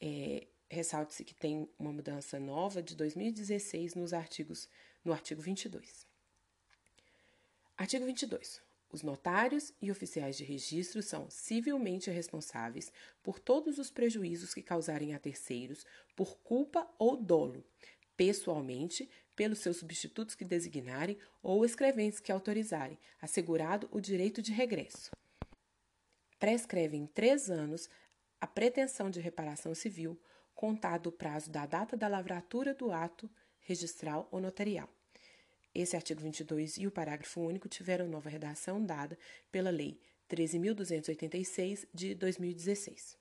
É, 0.00 0.46
Ressalte-se 0.72 1.24
que 1.24 1.34
tem 1.34 1.68
uma 1.76 1.92
mudança 1.92 2.38
nova 2.38 2.80
de 2.80 2.94
2016 2.94 3.96
nos 3.96 4.12
artigos, 4.12 4.68
no 5.04 5.12
artigo 5.12 5.42
22. 5.42 6.06
Artigo 7.76 8.06
22. 8.06 8.62
Os 8.92 9.02
notários 9.02 9.72
e 9.80 9.90
oficiais 9.90 10.36
de 10.36 10.42
registro 10.42 11.00
são 11.00 11.30
civilmente 11.30 12.10
responsáveis 12.10 12.92
por 13.22 13.38
todos 13.38 13.78
os 13.78 13.88
prejuízos 13.88 14.52
que 14.52 14.62
causarem 14.62 15.14
a 15.14 15.18
terceiros 15.18 15.86
por 16.16 16.36
culpa 16.38 16.88
ou 16.98 17.16
dolo, 17.16 17.64
pessoalmente, 18.16 19.08
pelos 19.36 19.60
seus 19.60 19.76
substitutos 19.76 20.34
que 20.34 20.44
designarem 20.44 21.16
ou 21.40 21.64
escreventes 21.64 22.18
que 22.18 22.32
autorizarem, 22.32 22.98
assegurado 23.20 23.88
o 23.92 24.00
direito 24.00 24.42
de 24.42 24.52
regresso. 24.52 25.10
Prescreve 26.38 26.96
em 26.96 27.06
três 27.06 27.48
anos 27.48 27.88
a 28.40 28.46
pretensão 28.46 29.08
de 29.08 29.20
reparação 29.20 29.74
civil, 29.74 30.20
contado 30.52 31.06
o 31.06 31.12
prazo 31.12 31.50
da 31.50 31.64
data 31.64 31.96
da 31.96 32.08
lavratura 32.08 32.74
do 32.74 32.90
ato 32.90 33.30
registral 33.60 34.28
ou 34.32 34.40
notarial. 34.40 34.88
Esse 35.72 35.94
artigo 35.94 36.20
22 36.20 36.78
e 36.78 36.86
o 36.86 36.90
parágrafo 36.90 37.40
único 37.40 37.68
tiveram 37.68 38.08
nova 38.08 38.28
redação 38.28 38.84
dada 38.84 39.16
pela 39.52 39.70
Lei 39.70 40.00
13.286 40.28 41.86
de 41.94 42.12
2016. 42.14 43.16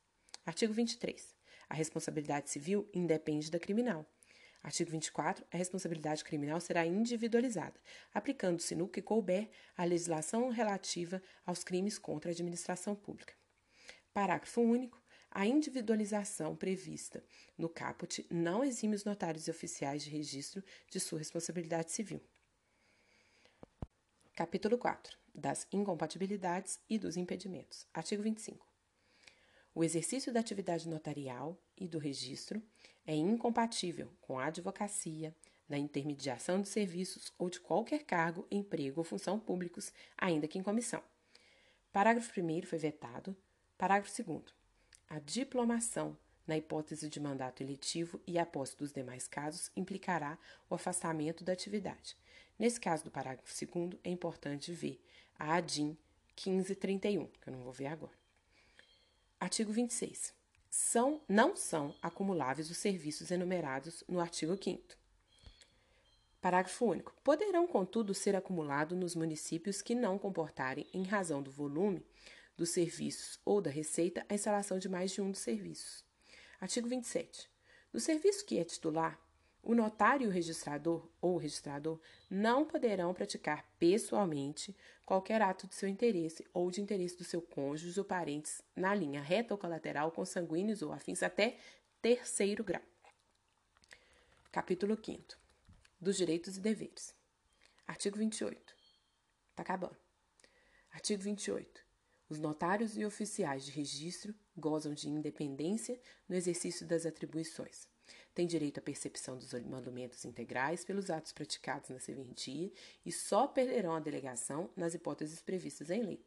Artigo 0.45 0.73
23. 0.73 1.35
A 1.69 1.75
responsabilidade 1.75 2.49
civil 2.49 2.89
independe 2.91 3.51
da 3.51 3.59
criminal. 3.59 4.03
Artigo 4.63 4.89
24. 4.89 5.45
A 5.51 5.57
responsabilidade 5.57 6.23
criminal 6.23 6.59
será 6.59 6.85
individualizada, 6.87 7.79
aplicando-se 8.11 8.73
no 8.73 8.87
que 8.87 9.01
couber 9.01 9.49
a 9.77 9.83
legislação 9.83 10.49
relativa 10.49 11.21
aos 11.45 11.63
crimes 11.63 11.99
contra 11.99 12.31
a 12.31 12.33
administração 12.33 12.95
pública. 12.95 13.35
Parágrafo 14.11 14.61
único. 14.61 14.99
A 15.31 15.45
individualização 15.45 16.55
prevista 16.55 17.23
no 17.55 17.69
caput 17.69 18.25
não 18.31 18.63
exime 18.63 18.95
os 18.95 19.05
notários 19.05 19.47
e 19.47 19.51
oficiais 19.51 20.03
de 20.03 20.09
registro 20.09 20.63
de 20.89 20.99
sua 20.99 21.19
responsabilidade 21.19 21.91
civil. 21.91 22.19
Capítulo 24.39 24.77
4. 24.77 25.17
Das 25.35 25.67
incompatibilidades 25.69 26.79
e 26.89 26.97
dos 26.97 27.17
impedimentos. 27.17 27.85
Artigo 27.93 28.23
25. 28.23 28.65
O 29.75 29.83
exercício 29.83 30.31
da 30.31 30.39
atividade 30.39 30.87
notarial 30.87 31.61
e 31.75 31.89
do 31.89 31.99
registro 31.99 32.63
é 33.05 33.13
incompatível 33.13 34.09
com 34.21 34.39
a 34.39 34.45
advocacia, 34.45 35.35
na 35.67 35.77
intermediação 35.77 36.61
de 36.61 36.69
serviços 36.69 37.33
ou 37.37 37.49
de 37.49 37.59
qualquer 37.59 38.05
cargo, 38.05 38.47
emprego 38.49 39.01
ou 39.01 39.03
função 39.03 39.37
públicos, 39.37 39.91
ainda 40.17 40.47
que 40.47 40.57
em 40.57 40.63
comissão. 40.63 41.03
Parágrafo 41.91 42.31
1 42.39 42.61
foi 42.61 42.79
vetado. 42.79 43.35
Parágrafo 43.77 44.23
2 44.23 44.41
a 45.09 45.19
diplomação, 45.19 46.17
na 46.47 46.55
hipótese 46.55 47.09
de 47.09 47.19
mandato 47.19 47.61
eletivo 47.61 48.21
e 48.25 48.39
a 48.39 48.45
posse 48.45 48.77
dos 48.77 48.93
demais 48.93 49.27
casos, 49.27 49.69
implicará 49.75 50.39
o 50.69 50.75
afastamento 50.75 51.43
da 51.43 51.51
atividade. 51.51 52.15
Nesse 52.59 52.79
caso 52.79 53.05
do 53.05 53.11
parágrafo 53.11 53.65
2, 53.65 53.97
é 54.03 54.09
importante 54.09 54.73
ver 54.73 55.01
a 55.39 55.55
ADIM 55.55 55.97
1531, 56.45 57.27
que 57.27 57.47
eu 57.47 57.53
não 57.53 57.63
vou 57.63 57.71
ver 57.71 57.87
agora. 57.87 58.11
Artigo 59.39 59.71
26. 59.71 60.33
São, 60.69 61.21
não 61.27 61.55
são 61.55 61.95
acumuláveis 62.01 62.69
os 62.69 62.77
serviços 62.77 63.31
enumerados 63.31 64.03
no 64.09 64.19
artigo 64.19 64.61
5. 64.61 64.97
Parágrafo 66.41 66.85
único. 66.85 67.15
Poderão, 67.23 67.65
contudo, 67.65 68.13
ser 68.13 68.35
acumulados 68.35 68.97
nos 68.97 69.15
municípios 69.15 69.81
que 69.81 69.95
não 69.95 70.19
comportarem, 70.19 70.85
em 70.93 71.03
razão 71.03 71.41
do 71.41 71.49
volume, 71.49 72.05
dos 72.57 72.71
serviços 72.71 73.39
ou 73.45 73.61
da 73.61 73.69
receita 73.69 74.25
a 74.27 74.33
instalação 74.33 74.77
de 74.77 74.89
mais 74.89 75.11
de 75.11 75.21
um 75.21 75.31
dos 75.31 75.39
serviços. 75.39 76.03
Artigo 76.59 76.89
27. 76.89 77.49
No 77.93 77.99
serviço 77.99 78.45
que 78.45 78.59
é 78.59 78.65
titular, 78.65 79.19
o 79.61 79.75
notário 79.75 80.25
e 80.25 80.27
o 80.27 80.31
registrador 80.31 81.07
ou 81.21 81.37
registrador 81.37 81.99
não 82.29 82.65
poderão 82.65 83.13
praticar 83.13 83.65
pessoalmente 83.77 84.75
qualquer 85.05 85.41
ato 85.41 85.67
de 85.67 85.75
seu 85.75 85.89
interesse 85.89 86.45
ou 86.53 86.71
de 86.71 86.81
interesse 86.81 87.17
do 87.17 87.23
seu 87.23 87.41
cônjuge 87.41 87.99
ou 87.99 88.05
parentes 88.05 88.61
na 88.75 88.93
linha 88.95 89.21
reta 89.21 89.53
ou 89.53 89.57
colateral 89.57 90.11
consanguíneos 90.11 90.81
ou 90.81 90.93
afins 90.93 91.21
até 91.21 91.57
terceiro 92.01 92.63
grau. 92.63 92.81
Capítulo 94.51 94.97
5 95.03 95.37
dos 95.99 96.15
direitos 96.15 96.57
e 96.57 96.61
deveres. 96.61 97.13
Artigo 97.85 98.17
28. 98.17 98.75
Está 99.49 99.63
acabando. 99.63 99.97
Artigo 100.91 101.21
28. 101.21 101.83
Os 102.29 102.39
notários 102.39 102.95
e 102.97 103.03
oficiais 103.03 103.65
de 103.65 103.71
registro 103.71 104.33
gozam 104.55 104.93
de 104.93 105.09
independência 105.09 105.99
no 106.27 106.35
exercício 106.35 106.85
das 106.85 107.05
atribuições. 107.05 107.87
Têm 108.33 108.47
direito 108.47 108.79
à 108.79 108.81
percepção 108.81 109.37
dos 109.37 109.53
emolumentos 109.53 110.25
integrais 110.25 110.83
pelos 110.83 111.09
atos 111.09 111.31
praticados 111.31 111.89
na 111.89 111.99
serventia 111.99 112.71
e 113.05 113.11
só 113.11 113.47
perderão 113.47 113.95
a 113.95 113.99
delegação 113.99 114.69
nas 114.75 114.93
hipóteses 114.93 115.41
previstas 115.41 115.89
em 115.89 116.03
lei. 116.03 116.25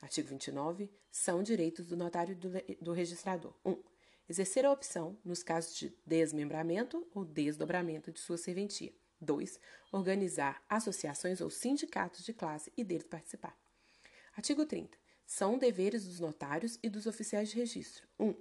Artigo 0.00 0.28
29. 0.28 0.90
São 1.10 1.42
direitos 1.42 1.86
do 1.86 1.96
notário 1.96 2.32
e 2.32 2.34
do, 2.34 2.50
do 2.80 2.92
registrador. 2.92 3.54
1. 3.64 3.70
Um, 3.70 3.82
exercer 4.28 4.64
a 4.64 4.72
opção 4.72 5.18
nos 5.24 5.42
casos 5.42 5.76
de 5.76 5.96
desmembramento 6.04 7.06
ou 7.14 7.24
desdobramento 7.24 8.12
de 8.12 8.20
sua 8.20 8.36
serventia. 8.36 8.92
2. 9.20 9.58
Organizar 9.92 10.62
associações 10.68 11.40
ou 11.40 11.48
sindicatos 11.48 12.24
de 12.24 12.32
classe 12.32 12.72
e 12.76 12.84
deles 12.84 13.06
participar. 13.06 13.56
Artigo 14.36 14.66
30 14.66 14.96
são 15.26 15.58
deveres 15.58 16.04
dos 16.04 16.20
notários 16.20 16.78
e 16.82 16.88
dos 16.88 17.06
oficiais 17.06 17.48
de 17.48 17.56
registro. 17.56 18.06
1. 18.18 18.28
Um, 18.28 18.34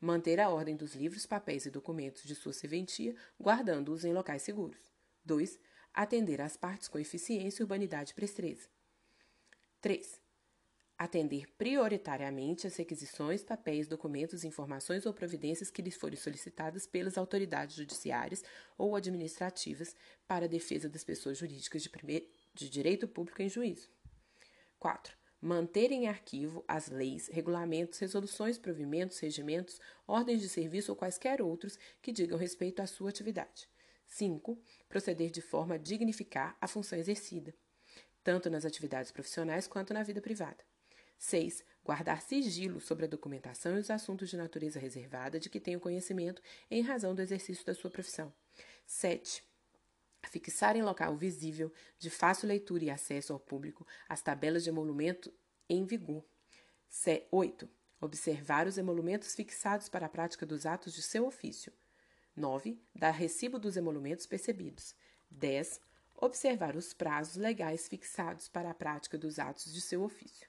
manter 0.00 0.40
a 0.40 0.48
ordem 0.48 0.76
dos 0.76 0.94
livros, 0.94 1.26
papéis 1.26 1.66
e 1.66 1.70
documentos 1.70 2.22
de 2.22 2.34
sua 2.34 2.52
serventia, 2.52 3.14
guardando-os 3.40 4.04
em 4.04 4.12
locais 4.12 4.42
seguros. 4.42 4.92
2. 5.24 5.58
Atender 5.92 6.40
às 6.40 6.56
partes 6.56 6.88
com 6.88 6.98
eficiência, 6.98 7.62
urbanidade 7.62 8.12
e 8.12 8.14
presteza. 8.14 8.68
3. 9.80 10.20
Atender 10.98 11.46
prioritariamente 11.58 12.66
às 12.66 12.76
requisições, 12.76 13.42
papéis, 13.42 13.86
documentos, 13.86 14.44
informações 14.44 15.04
ou 15.04 15.12
providências 15.12 15.70
que 15.70 15.82
lhes 15.82 15.96
forem 15.96 16.16
solicitadas 16.16 16.86
pelas 16.86 17.18
autoridades 17.18 17.76
judiciárias 17.76 18.42
ou 18.78 18.96
administrativas 18.96 19.94
para 20.26 20.46
a 20.46 20.48
defesa 20.48 20.88
das 20.88 21.04
pessoas 21.04 21.38
jurídicas 21.38 21.82
de, 21.82 21.90
primeir, 21.90 22.30
de 22.54 22.70
direito 22.70 23.06
público 23.06 23.42
em 23.42 23.48
juízo. 23.48 23.90
4 24.78 25.25
manter 25.46 25.92
em 25.92 26.08
arquivo 26.08 26.64
as 26.66 26.88
leis, 26.88 27.28
regulamentos, 27.28 28.00
resoluções, 28.00 28.58
provimentos, 28.58 29.18
regimentos, 29.20 29.80
ordens 30.06 30.40
de 30.40 30.48
serviço 30.48 30.90
ou 30.90 30.96
quaisquer 30.96 31.40
outros 31.40 31.78
que 32.02 32.10
digam 32.10 32.36
respeito 32.36 32.82
à 32.82 32.86
sua 32.86 33.10
atividade. 33.10 33.68
5. 34.06 34.60
Proceder 34.88 35.30
de 35.30 35.40
forma 35.40 35.76
a 35.76 35.78
dignificar 35.78 36.56
a 36.60 36.66
função 36.66 36.98
exercida, 36.98 37.54
tanto 38.24 38.50
nas 38.50 38.64
atividades 38.64 39.12
profissionais 39.12 39.68
quanto 39.68 39.94
na 39.94 40.02
vida 40.02 40.20
privada. 40.20 40.64
6. 41.16 41.64
Guardar 41.84 42.20
sigilo 42.22 42.80
sobre 42.80 43.04
a 43.04 43.08
documentação 43.08 43.76
e 43.76 43.80
os 43.80 43.90
assuntos 43.90 44.28
de 44.28 44.36
natureza 44.36 44.80
reservada 44.80 45.38
de 45.38 45.48
que 45.48 45.60
tenha 45.60 45.78
conhecimento 45.78 46.42
em 46.68 46.82
razão 46.82 47.14
do 47.14 47.22
exercício 47.22 47.64
da 47.64 47.74
sua 47.74 47.90
profissão. 47.90 48.34
7 48.84 49.44
fixar 50.28 50.76
em 50.76 50.82
local 50.82 51.16
visível, 51.16 51.72
de 51.98 52.10
fácil 52.10 52.48
leitura 52.48 52.84
e 52.84 52.90
acesso 52.90 53.32
ao 53.32 53.40
público, 53.40 53.86
as 54.08 54.22
tabelas 54.22 54.64
de 54.64 54.70
emolumento 54.70 55.32
em 55.68 55.84
vigor. 55.84 56.24
8. 57.30 57.68
Observar 58.00 58.66
os 58.66 58.78
emolumentos 58.78 59.34
fixados 59.34 59.88
para 59.88 60.06
a 60.06 60.08
prática 60.08 60.46
dos 60.46 60.66
atos 60.66 60.92
de 60.92 61.02
seu 61.02 61.26
ofício. 61.26 61.72
9. 62.34 62.80
Dar 62.94 63.10
recibo 63.10 63.58
dos 63.58 63.76
emolumentos 63.76 64.26
percebidos. 64.26 64.94
10. 65.30 65.80
Observar 66.14 66.76
os 66.76 66.92
prazos 66.92 67.36
legais 67.36 67.88
fixados 67.88 68.48
para 68.48 68.70
a 68.70 68.74
prática 68.74 69.18
dos 69.18 69.38
atos 69.38 69.72
de 69.72 69.80
seu 69.80 70.02
ofício. 70.02 70.48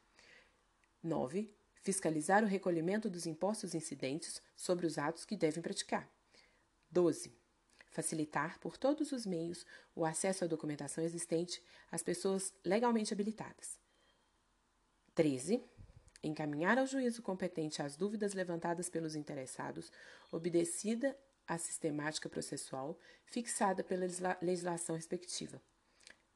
9. 1.02 1.54
Fiscalizar 1.82 2.44
o 2.44 2.48
recolhimento 2.48 3.10
dos 3.10 3.26
impostos 3.26 3.74
incidentes 3.74 4.42
sobre 4.56 4.86
os 4.86 4.98
atos 4.98 5.26
que 5.26 5.38
devem 5.38 5.62
praticar. 5.62 6.10
12 6.92 7.47
facilitar 7.98 8.60
por 8.60 8.78
todos 8.78 9.12
os 9.12 9.26
meios 9.26 9.66
o 9.96 10.06
acesso 10.06 10.44
à 10.44 10.48
documentação 10.48 11.04
existente 11.04 11.64
às 11.92 12.04
pessoas 12.04 12.54
legalmente 12.64 13.12
habilitadas. 13.12 13.80
13. 15.16 15.64
Encaminhar 16.22 16.78
ao 16.78 16.86
juízo 16.86 17.24
competente 17.24 17.82
as 17.82 17.96
dúvidas 17.96 18.36
levantadas 18.36 18.88
pelos 18.88 19.16
interessados, 19.16 19.92
obedecida 20.32 21.18
a 21.48 21.58
sistemática 21.58 22.30
processual 22.30 23.00
fixada 23.26 23.84
pela 23.84 24.06
legislação 24.44 24.96
respectiva. 24.96 25.60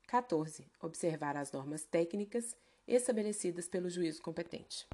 14. 0.07 0.65
Observar 0.81 1.37
as 1.37 1.51
normas 1.51 1.83
técnicas 1.83 2.57
estabelecidas 2.87 3.67
pelo 3.67 3.87
juízo 3.87 4.19
competente. 4.23 4.87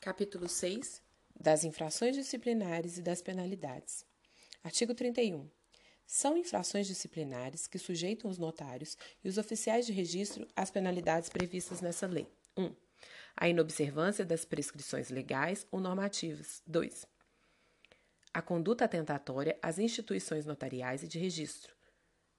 Capítulo 0.00 0.48
6. 0.48 1.00
Das 1.38 1.62
infrações 1.62 2.16
disciplinares 2.16 2.98
e 2.98 3.02
das 3.02 3.22
penalidades. 3.22 4.04
Artigo 4.64 4.92
31. 4.92 5.48
São 6.06 6.36
infrações 6.36 6.86
disciplinares 6.86 7.66
que 7.66 7.78
sujeitam 7.78 8.30
os 8.30 8.38
notários 8.38 8.96
e 9.22 9.28
os 9.28 9.38
oficiais 9.38 9.86
de 9.86 9.92
registro 9.92 10.46
às 10.54 10.70
penalidades 10.70 11.28
previstas 11.28 11.80
nessa 11.80 12.06
lei. 12.06 12.26
1. 12.56 12.64
Um, 12.64 12.74
a 13.36 13.48
inobservância 13.48 14.24
das 14.24 14.44
prescrições 14.44 15.10
legais 15.10 15.66
ou 15.70 15.80
normativas. 15.80 16.62
2. 16.66 17.06
A 18.32 18.42
conduta 18.42 18.84
atentatória 18.84 19.58
às 19.62 19.78
instituições 19.78 20.46
notariais 20.46 21.02
e 21.02 21.08
de 21.08 21.18
registro. 21.18 21.74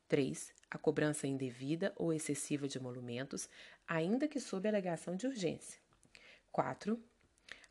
3. 0.07 0.53
A 0.69 0.77
cobrança 0.77 1.25
indevida 1.25 1.93
ou 1.95 2.13
excessiva 2.13 2.67
de 2.67 2.77
emolumentos, 2.77 3.49
ainda 3.87 4.27
que 4.27 4.39
sob 4.39 4.67
alegação 4.67 5.15
de 5.15 5.25
urgência. 5.25 5.79
4. 6.51 7.01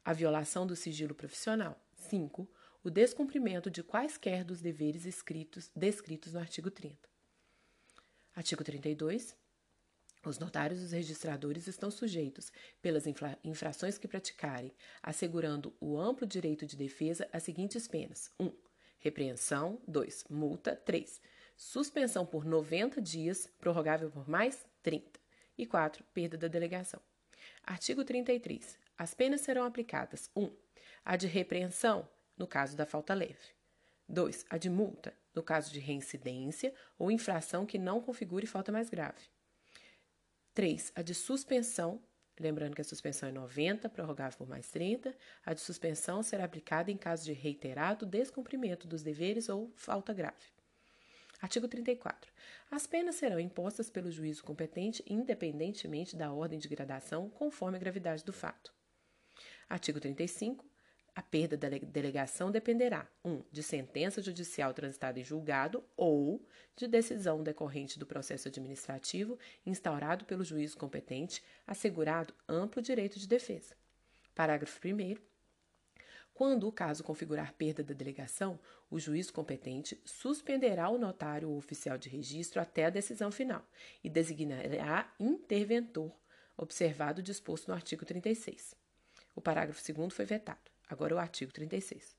A 0.05 0.13
violação 0.13 0.67
do 0.67 0.75
sigilo 0.75 1.15
profissional. 1.15 1.81
5 1.97 2.49
o 2.85 2.91
descumprimento 2.91 3.71
de 3.71 3.83
quaisquer 3.83 4.45
dos 4.45 4.61
deveres 4.61 5.07
escritos, 5.07 5.71
descritos 5.75 6.35
no 6.35 6.41
artigo 6.41 6.71
30. 6.71 7.09
Artigo 8.37 8.63
32. 8.63 9.35
Os 10.23 10.39
notários 10.39 10.81
e 10.81 10.85
os 10.85 10.93
registradores 10.93 11.67
estão 11.67 11.91
sujeitos, 11.91 12.53
pelas 12.83 13.07
infra 13.07 13.39
infrações 13.43 13.97
que 13.97 14.07
praticarem, 14.07 14.71
assegurando 15.03 15.75
o 15.81 15.99
amplo 15.99 16.27
direito 16.27 16.67
de 16.67 16.77
defesa, 16.77 17.27
às 17.33 17.43
seguintes 17.43 17.89
penas: 17.89 18.31
1. 18.39 18.53
Repreensão. 18.99 19.81
2. 19.89 20.27
Multa. 20.29 20.77
3. 20.77 21.21
Suspensão 21.57 22.27
por 22.27 22.45
90 22.45 23.01
dias, 23.01 23.47
prorrogável 23.59 24.11
por 24.11 24.29
mais 24.29 24.67
30. 24.83 25.21
E 25.57 25.65
4. 25.65 26.05
Perda 26.13 26.37
da 26.37 26.49
delegação. 26.49 27.01
Artigo 27.63 28.05
33. 28.05 28.79
As 28.99 29.15
penas 29.15 29.41
serão 29.41 29.65
aplicadas: 29.65 30.31
1. 30.37 30.51
A 31.05 31.17
de 31.17 31.27
repreensão, 31.27 32.09
no 32.37 32.47
caso 32.47 32.77
da 32.77 32.87
falta 32.87 33.15
leve. 33.15 33.55
2. 34.09 34.47
A 34.51 34.59
de 34.59 34.69
multa, 34.69 35.15
no 35.35 35.43
caso 35.43 35.73
de 35.73 35.81
reincidência 35.81 36.75
ou 36.99 37.11
infração 37.11 37.65
que 37.65 37.79
não 37.79 38.01
configure 38.01 38.47
falta 38.47 38.71
mais 38.71 38.91
grave. 38.91 39.29
3. 40.53 40.93
A 40.95 41.03
de 41.03 41.15
suspensão, 41.15 42.01
lembrando 42.39 42.75
que 42.75 42.81
a 42.81 42.85
suspensão 42.85 43.29
é 43.29 43.33
90, 43.33 43.89
prorrogável 43.89 44.39
por 44.39 44.49
mais 44.49 44.71
30. 44.71 45.17
A 45.45 45.55
de 45.55 45.61
suspensão 45.61 46.23
será 46.23 46.45
aplicada 46.45 46.91
em 46.91 46.97
caso 46.97 47.25
de 47.25 47.33
reiterado 47.33 48.07
descumprimento 48.07 48.87
dos 48.87 49.03
deveres 49.03 49.49
ou 49.49 49.73
falta 49.75 50.13
grave. 50.13 50.55
Artigo 51.41 51.69
34. 51.69 52.33
As 52.71 52.87
penas 52.87 53.17
serão 53.17 53.39
impostas 53.39 53.91
pelo 53.91 54.11
juízo 54.11 54.43
competente 54.45 55.05
independentemente 55.07 56.17
da 56.17 56.33
ordem 56.33 56.59
de 56.59 56.69
gradação, 56.69 57.29
conforme 57.29 57.77
a 57.77 57.81
gravidade 57.81 58.25
do 58.25 58.33
fato. 58.33 58.73
Artigo 59.69 60.01
35. 60.01 60.65
A 61.15 61.23
perda 61.23 61.57
da 61.57 61.69
delegação 61.69 62.51
dependerá 62.51 63.07
1. 63.25 63.31
Um, 63.31 63.45
de 63.53 63.63
sentença 63.63 64.21
judicial 64.21 64.75
transitada 64.75 65.21
em 65.21 65.25
julgado 65.25 65.85
ou 65.97 66.45
de 66.75 66.89
decisão 66.89 67.41
decorrente 67.41 68.01
do 68.01 68.07
processo 68.07 68.49
administrativo 68.49 69.39
instaurado 69.65 70.25
pelo 70.25 70.43
juízo 70.43 70.77
competente, 70.77 71.41
assegurado 71.65 72.35
amplo 72.49 72.83
direito 72.83 73.17
de 73.19 73.29
defesa. 73.29 73.77
Parágrafo 74.35 74.81
1. 74.85 75.17
Quando 76.35 76.67
o 76.67 76.73
caso 76.73 77.05
configurar 77.05 77.55
perda 77.55 77.85
da 77.85 77.95
delegação, 77.95 78.59
o 78.91 78.99
juiz 78.99 79.31
competente 79.31 80.01
suspenderá 80.05 80.89
o 80.89 80.99
notário 80.99 81.49
ou 81.49 81.57
oficial 81.57 81.97
de 81.97 82.09
registro 82.09 82.61
até 82.61 82.87
a 82.87 82.91
decisão 82.91 83.31
final 83.31 83.65
e 84.03 84.11
designará 84.11 85.15
interventor, 85.21 86.11
observado 86.57 87.21
o 87.21 87.23
disposto 87.23 87.69
no 87.69 87.75
artigo 87.75 88.05
36. 88.05 88.75
O 89.37 89.41
parágrafo 89.41 89.81
2 89.93 90.13
foi 90.13 90.25
vetado. 90.25 90.74
Agora 90.89 91.15
o 91.15 91.19
artigo 91.19 91.53
36. 91.53 92.17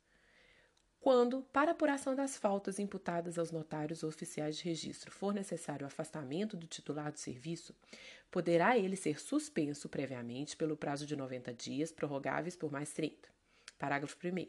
Quando, 1.06 1.44
para 1.54 1.72
apuração 1.72 2.16
das 2.16 2.36
faltas 2.36 2.80
imputadas 2.80 3.38
aos 3.38 3.52
notários 3.52 4.02
ou 4.02 4.10
oficiais 4.10 4.58
de 4.58 4.64
registro, 4.64 5.12
for 5.12 5.36
necessário 5.36 5.84
o 5.84 5.88
afastamento 5.88 6.58
do 6.58 6.66
titular 6.66 7.12
do 7.12 7.20
serviço, 7.20 7.76
poderá 8.32 8.76
ele 8.76 8.96
ser 8.96 9.20
suspenso 9.20 9.88
previamente 9.88 10.58
pelo 10.58 10.76
prazo 10.76 11.06
de 11.06 11.16
90 11.16 11.54
dias, 11.54 11.92
prorrogáveis 11.92 12.56
por 12.56 12.72
mais 12.72 12.92
30. 12.92 13.30
Parágrafo 13.78 14.18
1. 14.18 14.48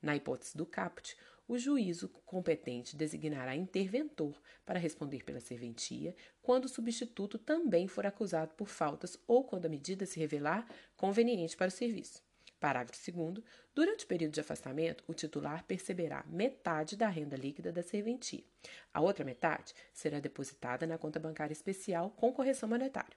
Na 0.00 0.16
hipótese 0.16 0.56
do 0.56 0.64
caput, 0.64 1.14
o 1.46 1.58
juízo 1.58 2.08
competente 2.24 2.96
designará 2.96 3.54
interventor 3.54 4.40
para 4.64 4.78
responder 4.78 5.24
pela 5.24 5.40
serventia 5.40 6.16
quando 6.40 6.64
o 6.64 6.68
substituto 6.70 7.38
também 7.38 7.86
for 7.86 8.06
acusado 8.06 8.54
por 8.54 8.68
faltas 8.68 9.18
ou 9.26 9.44
quando 9.44 9.66
a 9.66 9.68
medida 9.68 10.06
se 10.06 10.18
revelar 10.18 10.66
conveniente 10.96 11.54
para 11.54 11.68
o 11.68 11.70
serviço. 11.70 12.26
Parágrafo 12.60 13.12
2. 13.12 13.44
Durante 13.74 14.04
o 14.04 14.08
período 14.08 14.32
de 14.32 14.40
afastamento, 14.40 15.04
o 15.06 15.14
titular 15.14 15.64
perceberá 15.64 16.24
metade 16.26 16.96
da 16.96 17.08
renda 17.08 17.36
líquida 17.36 17.72
da 17.72 17.82
serventia. 17.82 18.44
A 18.92 19.00
outra 19.00 19.24
metade 19.24 19.72
será 19.92 20.18
depositada 20.18 20.86
na 20.86 20.98
conta 20.98 21.20
bancária 21.20 21.52
especial 21.52 22.10
com 22.10 22.32
correção 22.32 22.68
monetária. 22.68 23.16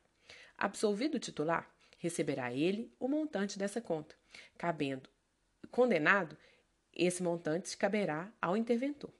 Absolvido 0.58 1.16
o 1.16 1.20
titular, 1.20 1.70
receberá 1.98 2.54
ele 2.54 2.94
o 3.00 3.08
montante 3.08 3.58
dessa 3.58 3.82
conta. 3.82 4.16
Cabendo 4.58 5.10
condenado, 5.70 6.38
esse 6.94 7.24
montante 7.24 7.76
caberá 7.78 8.32
ao 8.42 8.58
interventor. 8.58 9.14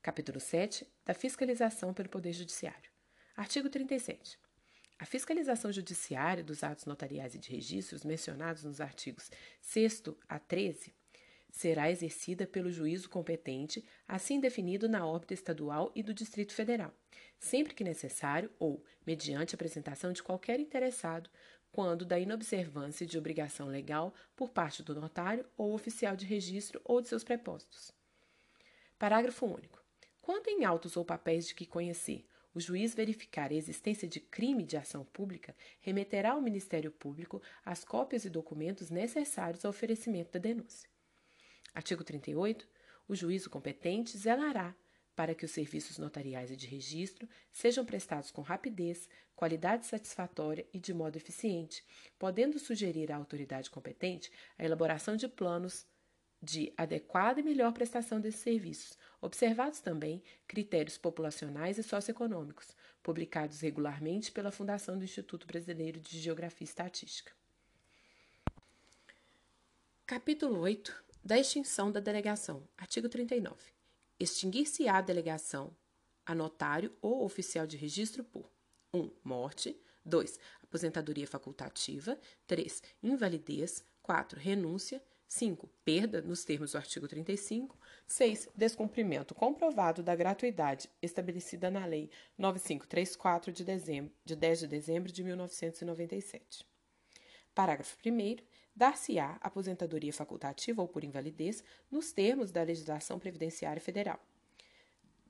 Capítulo 0.00 0.40
7 0.40 0.86
da 1.04 1.14
fiscalização 1.14 1.92
pelo 1.92 2.08
Poder 2.08 2.32
Judiciário. 2.32 2.90
Artigo 3.36 3.68
37. 3.68 4.38
A 5.02 5.04
fiscalização 5.04 5.72
judiciária 5.72 6.44
dos 6.44 6.62
atos 6.62 6.84
notariais 6.84 7.34
e 7.34 7.38
de 7.38 7.50
registros 7.50 8.04
mencionados 8.04 8.62
nos 8.62 8.80
artigos 8.80 9.32
6 9.60 10.04
a 10.28 10.38
13 10.38 10.94
será 11.50 11.90
exercida 11.90 12.46
pelo 12.46 12.70
juízo 12.70 13.10
competente, 13.10 13.84
assim 14.06 14.38
definido 14.38 14.88
na 14.88 15.04
órbita 15.04 15.34
estadual 15.34 15.90
e 15.92 16.04
do 16.04 16.14
Distrito 16.14 16.52
Federal, 16.52 16.94
sempre 17.36 17.74
que 17.74 17.82
necessário 17.82 18.48
ou 18.60 18.80
mediante 19.04 19.56
apresentação 19.56 20.12
de 20.12 20.22
qualquer 20.22 20.60
interessado, 20.60 21.28
quando 21.72 22.04
da 22.04 22.20
inobservância 22.20 23.04
de 23.04 23.18
obrigação 23.18 23.66
legal 23.66 24.14
por 24.36 24.50
parte 24.50 24.84
do 24.84 24.94
notário 24.94 25.44
ou 25.56 25.74
oficial 25.74 26.14
de 26.14 26.26
registro 26.26 26.80
ou 26.84 27.00
de 27.00 27.08
seus 27.08 27.24
prepostos. 27.24 27.92
Parágrafo 29.00 29.46
único. 29.46 29.82
Quando 30.20 30.46
em 30.46 30.64
autos 30.64 30.96
ou 30.96 31.04
papéis 31.04 31.48
de 31.48 31.56
que 31.56 31.66
conhecer 31.66 32.24
o 32.54 32.60
juiz 32.60 32.94
verificar 32.94 33.50
a 33.50 33.54
existência 33.54 34.06
de 34.06 34.20
crime 34.20 34.64
de 34.64 34.76
ação 34.76 35.04
pública, 35.04 35.54
remeterá 35.80 36.32
ao 36.32 36.42
Ministério 36.42 36.90
Público 36.90 37.40
as 37.64 37.84
cópias 37.84 38.24
e 38.24 38.30
documentos 38.30 38.90
necessários 38.90 39.64
ao 39.64 39.70
oferecimento 39.70 40.32
da 40.32 40.38
denúncia. 40.38 40.88
Artigo 41.74 42.04
38. 42.04 42.68
O 43.08 43.14
juízo 43.14 43.48
competente 43.48 44.16
zelará 44.16 44.74
para 45.14 45.34
que 45.34 45.44
os 45.44 45.50
serviços 45.50 45.98
notariais 45.98 46.50
e 46.50 46.56
de 46.56 46.66
registro 46.66 47.28
sejam 47.50 47.84
prestados 47.84 48.30
com 48.30 48.42
rapidez, 48.42 49.08
qualidade 49.34 49.86
satisfatória 49.86 50.66
e 50.72 50.78
de 50.78 50.94
modo 50.94 51.16
eficiente, 51.16 51.84
podendo 52.18 52.58
sugerir 52.58 53.12
à 53.12 53.16
autoridade 53.16 53.70
competente 53.70 54.30
a 54.58 54.64
elaboração 54.64 55.16
de 55.16 55.28
planos 55.28 55.86
de 56.42 56.72
adequada 56.76 57.40
e 57.40 57.42
melhor 57.42 57.72
prestação 57.72 58.20
desses 58.20 58.40
serviços, 58.40 58.98
observados 59.20 59.80
também 59.80 60.22
critérios 60.48 60.98
populacionais 60.98 61.78
e 61.78 61.82
socioeconômicos, 61.82 62.74
publicados 63.02 63.60
regularmente 63.60 64.32
pela 64.32 64.50
Fundação 64.50 64.98
do 64.98 65.04
Instituto 65.04 65.46
Brasileiro 65.46 66.00
de 66.00 66.18
Geografia 66.18 66.64
e 66.64 66.68
Estatística. 66.68 67.32
Capítulo 70.04 70.58
8 70.58 71.04
da 71.24 71.38
extinção 71.38 71.92
da 71.92 72.00
delegação. 72.00 72.68
Artigo 72.76 73.08
39. 73.08 73.56
Extinguir-se-á 74.18 74.98
a 74.98 75.00
delegação 75.00 75.74
a 76.26 76.34
notário 76.34 76.92
ou 77.00 77.24
oficial 77.24 77.66
de 77.66 77.76
registro 77.76 78.24
por 78.24 78.50
1. 78.92 78.98
Um, 78.98 79.10
morte. 79.22 79.80
2. 80.04 80.38
Aposentadoria 80.62 81.26
facultativa. 81.26 82.18
3. 82.46 82.82
Invalidez. 83.02 83.84
4. 84.02 84.38
Renúncia. 84.38 85.02
5. 85.32 85.66
Perda, 85.82 86.20
nos 86.20 86.44
termos 86.44 86.72
do 86.72 86.76
artigo 86.76 87.08
35. 87.08 87.78
6. 88.06 88.50
Descumprimento 88.54 89.34
comprovado 89.34 90.02
da 90.02 90.14
gratuidade 90.14 90.90
estabelecida 91.00 91.70
na 91.70 91.86
Lei 91.86 92.10
9534 92.36 93.50
de, 93.50 93.64
dezembro, 93.64 94.12
de 94.26 94.36
10 94.36 94.58
de 94.60 94.66
dezembro 94.66 95.10
de 95.10 95.24
1997. 95.24 96.66
Parágrafo 97.54 97.96
1. 98.04 98.36
Dar-se-á 98.76 99.38
aposentadoria 99.40 100.12
facultativa 100.12 100.82
ou 100.82 100.88
por 100.88 101.02
invalidez 101.02 101.64
nos 101.90 102.12
termos 102.12 102.52
da 102.52 102.62
legislação 102.62 103.18
previdenciária 103.18 103.80
federal. 103.80 104.20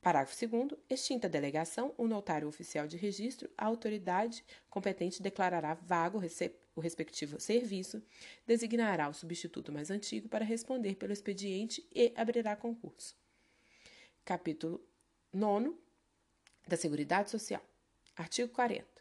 Parágrafo 0.03 0.49
2. 0.49 0.81
Extinta 0.91 1.29
a 1.29 1.31
delegação, 1.31 1.95
o 1.97 2.09
notário 2.09 2.49
oficial 2.49 2.89
de 2.89 2.97
registro, 2.97 3.49
a 3.57 3.67
autoridade 3.67 4.45
competente 4.69 5.23
declarará 5.23 5.75
vago 5.75 6.21
o 6.75 6.81
respectivo 6.81 7.39
serviço, 7.39 8.03
designará 8.45 9.09
o 9.09 9.15
substituto 9.15 9.71
mais 9.71 9.93
antigo 9.93 10.29
para 10.29 10.45
responder 10.45 10.97
pelo 10.97 11.13
expediente 11.13 11.87
e 11.95 12.13
abrirá 12.17 12.57
concurso. 12.57 13.17
Capítulo 14.25 14.85
9 15.33 15.73
da 16.67 16.77
Seguridade 16.77 17.31
Social. 17.31 17.63
Artigo 18.17 18.53
40. 18.53 18.92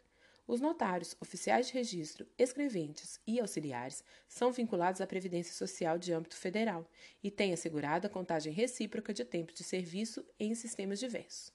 Os 0.52 0.60
notários, 0.60 1.16
oficiais 1.18 1.68
de 1.68 1.72
registro, 1.72 2.26
escreventes 2.36 3.18
e 3.26 3.40
auxiliares 3.40 4.04
são 4.28 4.52
vinculados 4.52 5.00
à 5.00 5.06
Previdência 5.06 5.54
Social 5.54 5.96
de 5.96 6.12
âmbito 6.12 6.36
federal 6.36 6.86
e 7.24 7.30
têm 7.30 7.54
assegurada 7.54 8.06
a 8.06 8.10
contagem 8.10 8.52
recíproca 8.52 9.14
de 9.14 9.24
tempo 9.24 9.54
de 9.54 9.64
serviço 9.64 10.22
em 10.38 10.54
sistemas 10.54 10.98
diversos. 11.00 11.50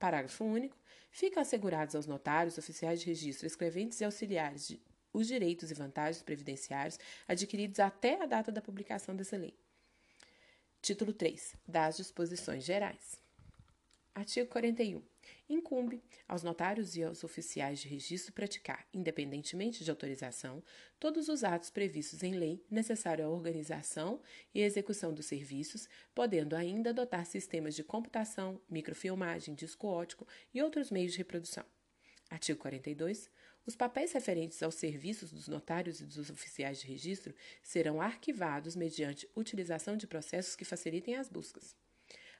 Parágrafo 0.00 0.44
único. 0.44 0.76
Ficam 1.12 1.40
assegurados 1.40 1.94
aos 1.94 2.08
notários, 2.08 2.58
oficiais 2.58 2.98
de 2.98 3.06
registro, 3.06 3.46
escreventes 3.46 4.00
e 4.00 4.04
auxiliares 4.04 4.66
de, 4.66 4.82
os 5.12 5.28
direitos 5.28 5.70
e 5.70 5.74
vantagens 5.74 6.20
previdenciários 6.20 6.98
adquiridos 7.28 7.78
até 7.78 8.20
a 8.20 8.26
data 8.26 8.50
da 8.50 8.60
publicação 8.60 9.14
dessa 9.14 9.36
lei. 9.36 9.54
Título 10.82 11.12
3. 11.12 11.54
Das 11.68 11.98
disposições 11.98 12.64
gerais. 12.64 13.16
Artigo 14.12 14.48
41. 14.48 15.13
Incumbe 15.46 16.02
aos 16.26 16.42
notários 16.42 16.96
e 16.96 17.02
aos 17.02 17.22
oficiais 17.22 17.78
de 17.78 17.88
registro 17.88 18.32
praticar, 18.32 18.88
independentemente 18.94 19.84
de 19.84 19.90
autorização, 19.90 20.62
todos 20.98 21.28
os 21.28 21.44
atos 21.44 21.68
previstos 21.68 22.22
em 22.22 22.34
lei 22.34 22.64
necessários 22.70 23.26
à 23.26 23.30
organização 23.30 24.22
e 24.54 24.62
execução 24.62 25.12
dos 25.12 25.26
serviços, 25.26 25.86
podendo 26.14 26.56
ainda 26.56 26.90
adotar 26.90 27.26
sistemas 27.26 27.74
de 27.74 27.84
computação, 27.84 28.58
microfilmagem, 28.70 29.54
disco 29.54 29.86
ótico 29.86 30.26
e 30.52 30.62
outros 30.62 30.90
meios 30.90 31.12
de 31.12 31.18
reprodução. 31.18 31.64
Artigo 32.30 32.58
42. 32.60 33.30
Os 33.66 33.76
papéis 33.76 34.12
referentes 34.12 34.62
aos 34.62 34.74
serviços 34.76 35.30
dos 35.30 35.46
notários 35.46 36.00
e 36.00 36.06
dos 36.06 36.30
oficiais 36.30 36.80
de 36.80 36.86
registro 36.86 37.34
serão 37.62 38.00
arquivados 38.00 38.74
mediante 38.74 39.28
utilização 39.36 39.94
de 39.94 40.06
processos 40.06 40.56
que 40.56 40.64
facilitem 40.64 41.16
as 41.16 41.28
buscas. 41.28 41.76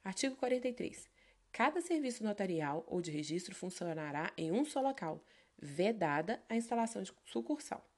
Artigo 0.03 0.37
43. 0.37 1.14
Cada 1.55 1.81
serviço 1.81 2.25
notarial 2.25 2.85
ou 2.89 3.01
de 3.01 3.13
registro 3.13 3.55
funcionará 3.55 4.33
em 4.37 4.51
um 4.51 4.65
só 4.65 4.81
local, 4.81 5.25
vedada 5.57 6.43
a 6.49 6.57
instalação 6.57 7.01
de 7.01 7.15
sucursal. 7.23 7.89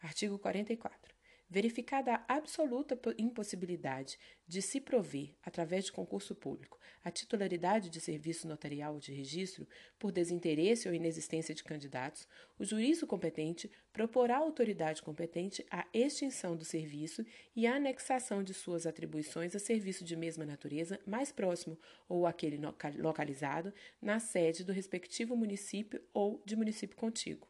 Artigo 0.00 0.38
44 0.38 1.15
verificada 1.48 2.14
a 2.14 2.34
absoluta 2.34 2.98
impossibilidade 3.16 4.18
de 4.48 4.60
se 4.60 4.80
prover, 4.80 5.34
através 5.42 5.84
de 5.84 5.92
concurso 5.92 6.34
público, 6.34 6.78
a 7.04 7.10
titularidade 7.10 7.88
de 7.88 8.00
serviço 8.00 8.48
notarial 8.48 8.94
ou 8.94 9.00
de 9.00 9.12
registro 9.12 9.66
por 9.98 10.10
desinteresse 10.10 10.88
ou 10.88 10.94
inexistência 10.94 11.54
de 11.54 11.62
candidatos, 11.62 12.26
o 12.58 12.64
juízo 12.64 13.06
competente 13.06 13.70
proporá 13.92 14.36
à 14.36 14.40
autoridade 14.40 15.02
competente 15.02 15.64
a 15.70 15.86
extinção 15.92 16.56
do 16.56 16.64
serviço 16.64 17.24
e 17.54 17.66
a 17.66 17.76
anexação 17.76 18.42
de 18.42 18.52
suas 18.52 18.86
atribuições 18.86 19.54
a 19.54 19.58
serviço 19.58 20.04
de 20.04 20.16
mesma 20.16 20.44
natureza 20.44 21.00
mais 21.06 21.30
próximo 21.30 21.78
ou 22.08 22.26
aquele 22.26 22.60
localizado 22.98 23.72
na 24.02 24.18
sede 24.18 24.64
do 24.64 24.72
respectivo 24.72 25.36
município 25.36 26.02
ou 26.12 26.42
de 26.44 26.56
município 26.56 26.96
contíguo. 26.96 27.48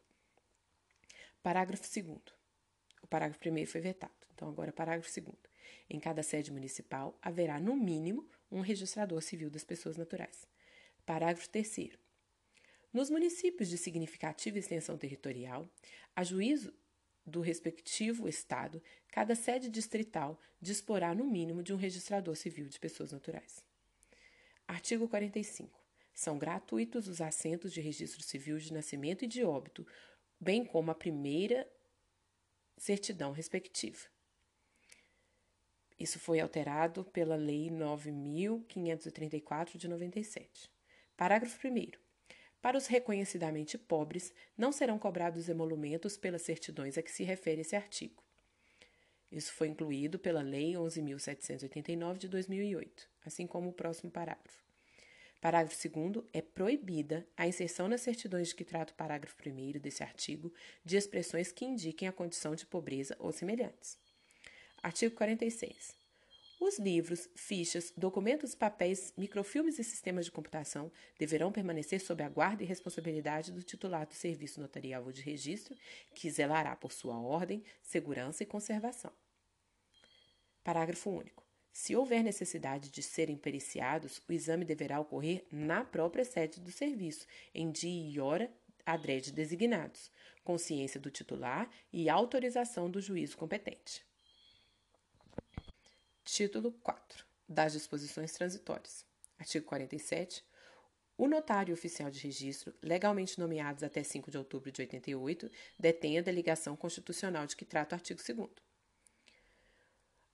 Parágrafo 1.41 1.83
2 1.83 2.36
o 3.07 3.09
parágrafo 3.09 3.39
primeiro 3.39 3.69
foi 3.69 3.81
vetado. 3.81 4.13
Então, 4.35 4.49
agora, 4.49 4.71
parágrafo 4.71 5.09
segundo. 5.09 5.39
Em 5.89 5.99
cada 5.99 6.21
sede 6.21 6.51
municipal 6.51 7.17
haverá, 7.21 7.59
no 7.59 7.75
mínimo, 7.75 8.27
um 8.51 8.59
registrador 8.59 9.21
civil 9.21 9.49
das 9.49 9.63
pessoas 9.63 9.97
naturais. 9.97 10.45
Parágrafo 11.05 11.49
terceiro. 11.49 11.97
Nos 12.93 13.09
municípios 13.09 13.69
de 13.69 13.77
significativa 13.77 14.59
extensão 14.59 14.97
territorial, 14.97 15.67
a 16.15 16.23
juízo 16.23 16.73
do 17.25 17.41
respectivo 17.41 18.27
Estado, 18.27 18.81
cada 19.09 19.35
sede 19.35 19.69
distrital 19.69 20.39
disporá, 20.61 21.15
no 21.15 21.25
mínimo, 21.25 21.63
de 21.63 21.73
um 21.73 21.77
registrador 21.77 22.35
civil 22.35 22.67
de 22.67 22.79
pessoas 22.79 23.11
naturais. 23.11 23.63
Artigo 24.67 25.07
45. 25.07 25.69
São 26.13 26.37
gratuitos 26.37 27.07
os 27.07 27.21
assentos 27.21 27.71
de 27.71 27.79
registro 27.79 28.21
civil 28.21 28.57
de 28.57 28.73
nascimento 28.73 29.23
e 29.23 29.27
de 29.27 29.43
óbito, 29.43 29.85
bem 30.39 30.65
como 30.65 30.91
a 30.91 30.95
primeira 30.95 31.67
certidão 32.77 33.31
respectiva. 33.31 34.05
Isso 35.99 36.19
foi 36.19 36.39
alterado 36.39 37.03
pela 37.05 37.35
Lei 37.35 37.71
9.534 37.71 39.77
de 39.77 39.87
97. 39.87 40.69
Parágrafo 41.15 41.67
1. 41.67 41.91
Para 42.61 42.77
os 42.77 42.85
reconhecidamente 42.85 43.77
pobres, 43.77 44.31
não 44.55 44.71
serão 44.71 44.99
cobrados 44.99 45.49
emolumentos 45.49 46.15
pelas 46.15 46.43
certidões 46.43 46.97
a 46.97 47.01
que 47.01 47.11
se 47.11 47.23
refere 47.23 47.61
esse 47.61 47.75
artigo. 47.75 48.23
Isso 49.31 49.51
foi 49.53 49.67
incluído 49.67 50.19
pela 50.19 50.41
Lei 50.41 50.73
11.789 50.73 52.17
de 52.17 52.27
2008, 52.27 53.09
assim 53.25 53.47
como 53.47 53.69
o 53.69 53.73
próximo 53.73 54.11
parágrafo. 54.11 54.66
Parágrafo 55.39 55.87
2 55.87 56.25
é 56.33 56.41
proibida 56.41 57.27
a 57.37 57.47
inserção 57.47 57.87
nas 57.87 58.01
certidões 58.01 58.49
de 58.49 58.55
que 58.55 58.65
trata 58.65 58.91
o 58.91 58.95
parágrafo 58.95 59.35
1 59.45 59.79
desse 59.79 60.01
artigo 60.01 60.51
de 60.83 60.97
expressões 60.97 61.51
que 61.51 61.63
indiquem 61.63 62.07
a 62.07 62.11
condição 62.11 62.55
de 62.55 62.65
pobreza 62.65 63.15
ou 63.19 63.31
semelhantes. 63.31 63.99
Artigo 64.81 65.15
46. 65.15 65.95
Os 66.59 66.79
livros, 66.79 67.29
fichas, 67.35 67.93
documentos, 67.95 68.55
papéis, 68.55 69.13
microfilmes 69.15 69.77
e 69.77 69.83
sistemas 69.83 70.25
de 70.25 70.31
computação 70.31 70.91
deverão 71.19 71.51
permanecer 71.51 72.01
sob 72.01 72.23
a 72.23 72.29
guarda 72.29 72.63
e 72.63 72.65
responsabilidade 72.65 73.51
do 73.51 73.61
titular 73.61 74.07
do 74.07 74.15
serviço 74.15 74.59
notarial 74.59 75.03
ou 75.05 75.11
de 75.11 75.21
registro, 75.21 75.77
que 76.15 76.31
zelará 76.31 76.75
por 76.75 76.91
sua 76.91 77.19
ordem, 77.19 77.63
segurança 77.83 78.41
e 78.41 78.45
conservação. 78.47 79.11
Parágrafo 80.63 81.11
único. 81.11 81.46
Se 81.77 81.95
houver 81.95 82.23
necessidade 82.23 82.89
de 82.89 83.03
serem 83.03 83.37
periciados, 83.37 84.19
o 84.27 84.33
exame 84.33 84.65
deverá 84.65 84.99
ocorrer 84.99 85.45
na 85.51 85.85
própria 85.85 86.25
sede 86.25 86.59
do 86.59 86.71
serviço, 86.71 87.27
em 87.53 87.69
dia 87.69 88.09
e 88.09 88.19
hora 88.19 88.51
adrede 88.83 89.31
designados, 89.31 90.11
com 90.43 90.57
ciência 90.57 90.99
do 90.99 91.11
titular 91.11 91.69
e 91.93 92.09
autorização 92.09 92.89
do 92.89 92.99
juízo 92.99 93.37
competente. 93.37 94.03
Título 96.25 96.71
4. 96.81 97.23
Das 97.47 97.73
disposições 97.73 98.31
transitórias. 98.31 99.05
Artigo 99.37 99.67
47. 99.67 100.43
O 101.15 101.27
notário 101.27 101.75
oficial 101.75 102.09
de 102.09 102.19
registro, 102.21 102.73
legalmente 102.81 103.39
nomeados 103.39 103.83
até 103.83 104.01
5 104.01 104.31
de 104.31 104.37
outubro 104.39 104.71
de 104.71 104.81
88, 104.81 105.47
detém 105.77 106.17
a 106.17 106.23
delegação 106.23 106.75
constitucional 106.75 107.45
de 107.45 107.55
que 107.55 107.63
trata 107.63 107.95
o 107.95 107.99
artigo 107.99 108.19
2 108.19 108.66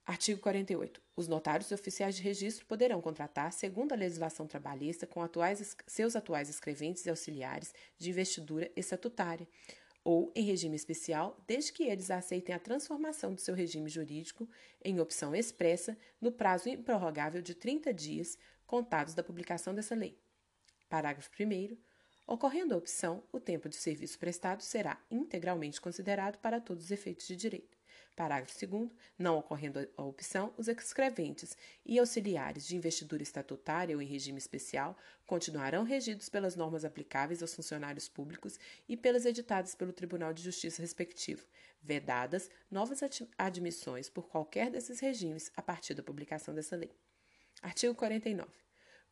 Artigo 0.06 0.38
48. 0.40 1.00
Os 1.16 1.26
notários 1.28 1.70
e 1.70 1.74
oficiais 1.74 2.14
de 2.14 2.22
registro 2.22 2.66
poderão 2.66 3.00
contratar, 3.00 3.50
segundo 3.52 3.92
a 3.92 3.96
legislação 3.96 4.46
trabalhista, 4.46 5.06
com 5.06 5.22
atuais, 5.22 5.74
seus 5.86 6.14
atuais 6.14 6.50
escreventes 6.50 7.06
e 7.06 7.10
auxiliares 7.10 7.72
de 7.96 8.10
investidura 8.10 8.70
estatutária 8.76 9.48
ou 10.04 10.30
em 10.36 10.44
regime 10.44 10.76
especial, 10.76 11.42
desde 11.46 11.72
que 11.72 11.84
eles 11.84 12.10
aceitem 12.10 12.54
a 12.54 12.58
transformação 12.58 13.34
do 13.34 13.40
seu 13.40 13.54
regime 13.54 13.88
jurídico 13.88 14.46
em 14.84 15.00
opção 15.00 15.34
expressa 15.34 15.96
no 16.20 16.30
prazo 16.30 16.68
improrrogável 16.68 17.40
de 17.40 17.54
30 17.54 17.94
dias 17.94 18.36
contados 18.66 19.14
da 19.14 19.22
publicação 19.22 19.74
dessa 19.74 19.94
lei. 19.94 20.20
Parágrafo 20.90 21.30
1. 21.40 21.78
Ocorrendo 22.26 22.74
a 22.74 22.76
opção, 22.76 23.22
o 23.32 23.40
tempo 23.40 23.70
de 23.70 23.76
serviço 23.76 24.18
prestado 24.18 24.62
será 24.62 25.02
integralmente 25.10 25.80
considerado 25.80 26.38
para 26.38 26.60
todos 26.60 26.84
os 26.84 26.90
efeitos 26.90 27.26
de 27.26 27.36
direito. 27.36 27.78
Parágrafo 28.14 28.66
2. 28.66 28.90
Não 29.18 29.38
ocorrendo 29.38 29.88
a 29.96 30.02
opção, 30.02 30.54
os 30.56 30.68
escreventes 30.68 31.56
e 31.84 31.98
auxiliares 31.98 32.66
de 32.66 32.76
investidura 32.76 33.22
estatutária 33.22 33.94
ou 33.96 34.02
em 34.02 34.06
regime 34.06 34.38
especial 34.38 34.96
continuarão 35.26 35.82
regidos 35.82 36.28
pelas 36.28 36.54
normas 36.54 36.84
aplicáveis 36.84 37.42
aos 37.42 37.54
funcionários 37.54 38.08
públicos 38.08 38.58
e 38.88 38.96
pelas 38.96 39.24
editadas 39.24 39.74
pelo 39.74 39.92
Tribunal 39.92 40.32
de 40.32 40.42
Justiça 40.42 40.80
respectivo, 40.80 41.44
vedadas 41.82 42.50
novas 42.70 43.00
admissões 43.36 44.08
por 44.08 44.28
qualquer 44.28 44.70
desses 44.70 45.00
regimes 45.00 45.50
a 45.56 45.62
partir 45.62 45.94
da 45.94 46.02
publicação 46.02 46.54
dessa 46.54 46.76
lei. 46.76 46.92
Artigo 47.62 47.94
49. 47.94 48.48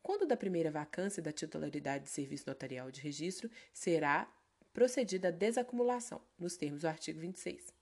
Quando 0.01 0.25
da 0.25 0.37
primeira 0.37 0.69
vacância 0.69 1.21
da 1.21 1.31
titularidade 1.31 2.05
de 2.05 2.09
serviço 2.09 2.45
notarial 2.47 2.91
de 2.91 3.01
registro, 3.01 3.49
será 3.73 4.31
procedida 4.73 5.29
a 5.29 5.31
desacumulação, 5.31 6.21
nos 6.37 6.57
termos 6.57 6.81
do 6.81 6.87
artigo 6.87 7.19
26. 7.19 7.72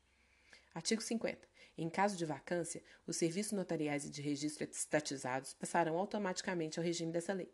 Artigo 0.73 1.01
50. 1.01 1.47
Em 1.77 1.89
caso 1.89 2.15
de 2.15 2.25
vacância, 2.25 2.83
os 3.05 3.17
serviços 3.17 3.53
notariais 3.53 4.05
e 4.05 4.09
de 4.09 4.21
registro 4.21 4.63
estatizados 4.63 5.53
passarão 5.53 5.97
automaticamente 5.97 6.79
ao 6.79 6.85
regime 6.85 7.11
dessa 7.11 7.33
lei. 7.33 7.51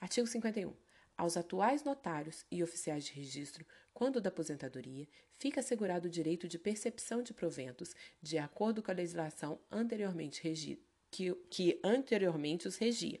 Artigo 0.00 0.26
51. 0.26 0.74
Aos 1.16 1.36
atuais 1.36 1.84
notários 1.84 2.44
e 2.50 2.62
oficiais 2.62 3.04
de 3.04 3.12
registro, 3.12 3.66
quando 3.92 4.20
da 4.20 4.28
aposentadoria, 4.28 5.06
fica 5.32 5.60
assegurado 5.60 6.08
o 6.08 6.10
direito 6.10 6.48
de 6.48 6.58
percepção 6.58 7.22
de 7.22 7.32
proventos, 7.34 7.94
de 8.20 8.38
acordo 8.38 8.82
com 8.82 8.90
a 8.90 8.94
legislação 8.94 9.60
anteriormente 9.70 10.42
regida, 10.42 10.82
que, 11.10 11.34
que 11.50 11.80
anteriormente 11.84 12.66
os 12.66 12.76
regia, 12.76 13.20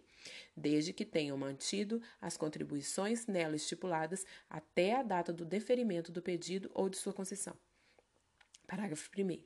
desde 0.56 0.92
que 0.92 1.04
tenham 1.04 1.36
mantido 1.36 2.00
as 2.20 2.36
contribuições 2.36 3.26
nela 3.26 3.56
estipuladas 3.56 4.24
até 4.48 4.94
a 4.94 5.02
data 5.02 5.32
do 5.32 5.44
deferimento 5.44 6.10
do 6.10 6.22
pedido 6.22 6.70
ou 6.74 6.88
de 6.88 6.96
sua 6.96 7.12
concessão. 7.12 7.56
Parágrafo 8.72 9.10
1. 9.14 9.38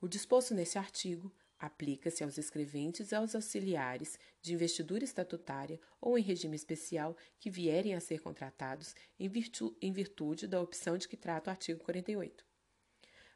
O 0.00 0.08
disposto 0.08 0.52
neste 0.52 0.76
artigo 0.76 1.32
Aplica-se 1.60 2.24
aos 2.24 2.36
escreventes 2.36 3.12
e 3.12 3.14
aos 3.14 3.36
auxiliares 3.36 4.18
de 4.40 4.52
investidura 4.52 5.04
estatutária 5.04 5.80
ou 6.00 6.18
em 6.18 6.22
regime 6.22 6.56
especial 6.56 7.16
que 7.38 7.48
vierem 7.48 7.94
a 7.94 8.00
ser 8.00 8.20
contratados 8.20 8.96
em, 9.16 9.28
virtu 9.28 9.76
em 9.80 9.92
virtude 9.92 10.48
da 10.48 10.60
opção 10.60 10.98
de 10.98 11.06
que 11.06 11.16
trata 11.16 11.50
o 11.50 11.52
artigo 11.52 11.84
48. 11.84 12.44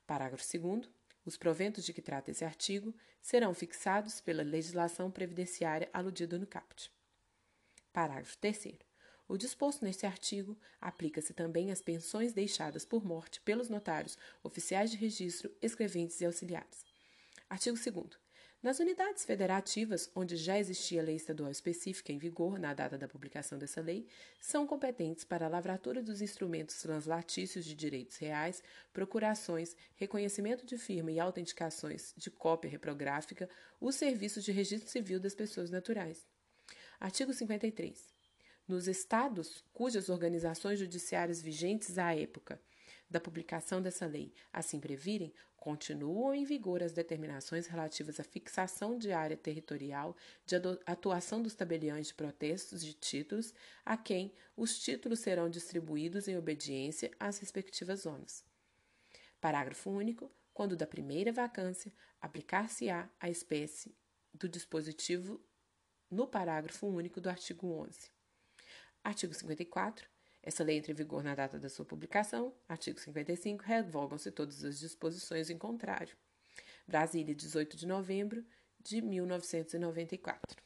Parágrafo 0.05 0.45
2. 0.59 0.90
Os 1.25 1.37
proventos 1.37 1.85
de 1.85 1.92
que 1.92 2.03
trata 2.03 2.33
esse 2.33 2.45
artigo 2.45 2.92
serão 3.23 3.55
fixados 3.55 4.21
pela 4.21 4.42
legislação 4.42 5.09
previdenciária 5.09 5.88
aludida 5.92 6.37
no 6.37 6.49
caput. 6.49 6.90
Parágrafo 7.92 8.37
3. 8.38 8.86
O 9.29 9.37
disposto 9.37 9.85
neste 9.85 10.07
artigo 10.07 10.57
aplica-se 10.81 11.35
também 11.35 11.73
às 11.73 11.83
pensões 11.83 12.33
deixadas 12.33 12.85
por 12.85 13.05
morte 13.05 13.41
pelos 13.41 13.69
notários, 13.69 14.17
oficiais 14.43 14.91
de 14.91 14.97
registro, 14.97 15.51
escreventes 15.61 16.21
e 16.21 16.27
auxiliares. 16.27 16.85
Artigo 17.51 17.77
2. 17.77 18.27
Nas 18.62 18.81
unidades 18.81 19.25
federativas, 19.25 20.11
onde 20.15 20.37
já 20.37 20.59
existia 20.59 21.03
lei 21.03 21.17
estadual 21.17 21.51
específica 21.51 22.12
em 22.12 22.19
vigor 22.19 22.59
na 22.59 22.73
data 22.73 22.97
da 22.97 23.07
publicação 23.07 23.59
dessa 23.59 23.81
lei, 23.81 24.09
são 24.41 24.67
competentes 24.67 25.25
para 25.25 25.47
a 25.47 25.49
lavratura 25.49 26.03
dos 26.03 26.23
instrumentos 26.23 26.81
translatícios 26.81 27.65
de 27.65 27.75
direitos 27.75 28.17
reais, 28.17 28.62
procurações, 28.93 29.77
reconhecimento 29.97 30.65
de 30.65 30.79
firma 30.79 31.12
e 31.12 31.21
autenticações 31.21 32.15
de 32.17 32.31
cópia 32.31 32.71
reprográfica 32.71 33.49
os 33.81 33.95
serviços 33.95 34.43
de 34.43 34.53
registro 34.53 34.91
civil 34.91 35.21
das 35.21 35.35
pessoas 35.35 35.71
naturais. 35.71 36.27
Artigo 36.99 37.33
53. 37.33 38.15
Nos 38.66 38.88
estados 38.88 39.64
cujas 39.72 40.09
organizações 40.09 40.79
judiciárias 40.79 41.40
vigentes 41.40 41.98
à 41.98 42.14
época 42.16 42.61
da 43.09 43.20
publicação 43.20 43.81
dessa 43.81 44.07
lei 44.07 44.35
assim 44.52 44.81
previrem, 44.81 45.33
continuam 45.57 46.35
em 46.35 46.44
vigor 46.44 46.83
as 46.83 46.92
determinações 46.92 47.66
relativas 47.66 48.18
à 48.18 48.24
fixação 48.24 48.98
de 48.98 49.12
área 49.12 49.37
territorial 49.37 50.16
de 50.44 50.57
atuação 50.85 51.40
dos 51.42 51.55
tabeliões 51.55 52.09
de 52.09 52.14
protestos 52.14 52.85
de 52.85 52.92
títulos, 52.92 53.55
a 53.85 53.96
quem 53.96 54.33
os 54.57 54.79
títulos 54.79 55.20
serão 55.20 55.48
distribuídos 55.48 56.26
em 56.26 56.37
obediência 56.37 57.11
às 57.20 57.38
respectivas 57.38 58.00
zonas. 58.00 58.44
Parágrafo 59.40 59.90
único. 59.90 60.31
Quando 60.52 60.74
da 60.74 60.87
primeira 60.87 61.31
vacância, 61.33 61.92
aplicar-se-á 62.18 63.11
a 63.20 63.29
espécie 63.29 63.94
do 64.33 64.48
dispositivo 64.48 65.38
no 66.11 66.26
parágrafo 66.26 66.87
único 66.87 67.20
do 67.20 67.29
artigo 67.29 67.66
11. 67.66 68.15
Artigo 69.07 69.33
54. 69.33 70.09
Essa 70.42 70.64
lei 70.64 70.79
entra 70.79 70.90
em 70.90 70.95
vigor 70.97 71.23
na 71.23 71.33
data 71.33 71.61
da 71.61 71.69
sua 71.69 71.85
publicação. 71.85 72.53
Artigo 72.69 72.99
55. 72.99 73.62
Revogam-se 73.62 74.33
todas 74.33 74.64
as 74.64 74.81
disposições 74.81 75.49
em 75.49 75.57
contrário. 75.57 76.16
Brasília, 76.88 77.33
18 77.33 77.77
de 77.77 77.87
novembro 77.87 78.45
de 78.81 79.01
1994. 79.01 80.65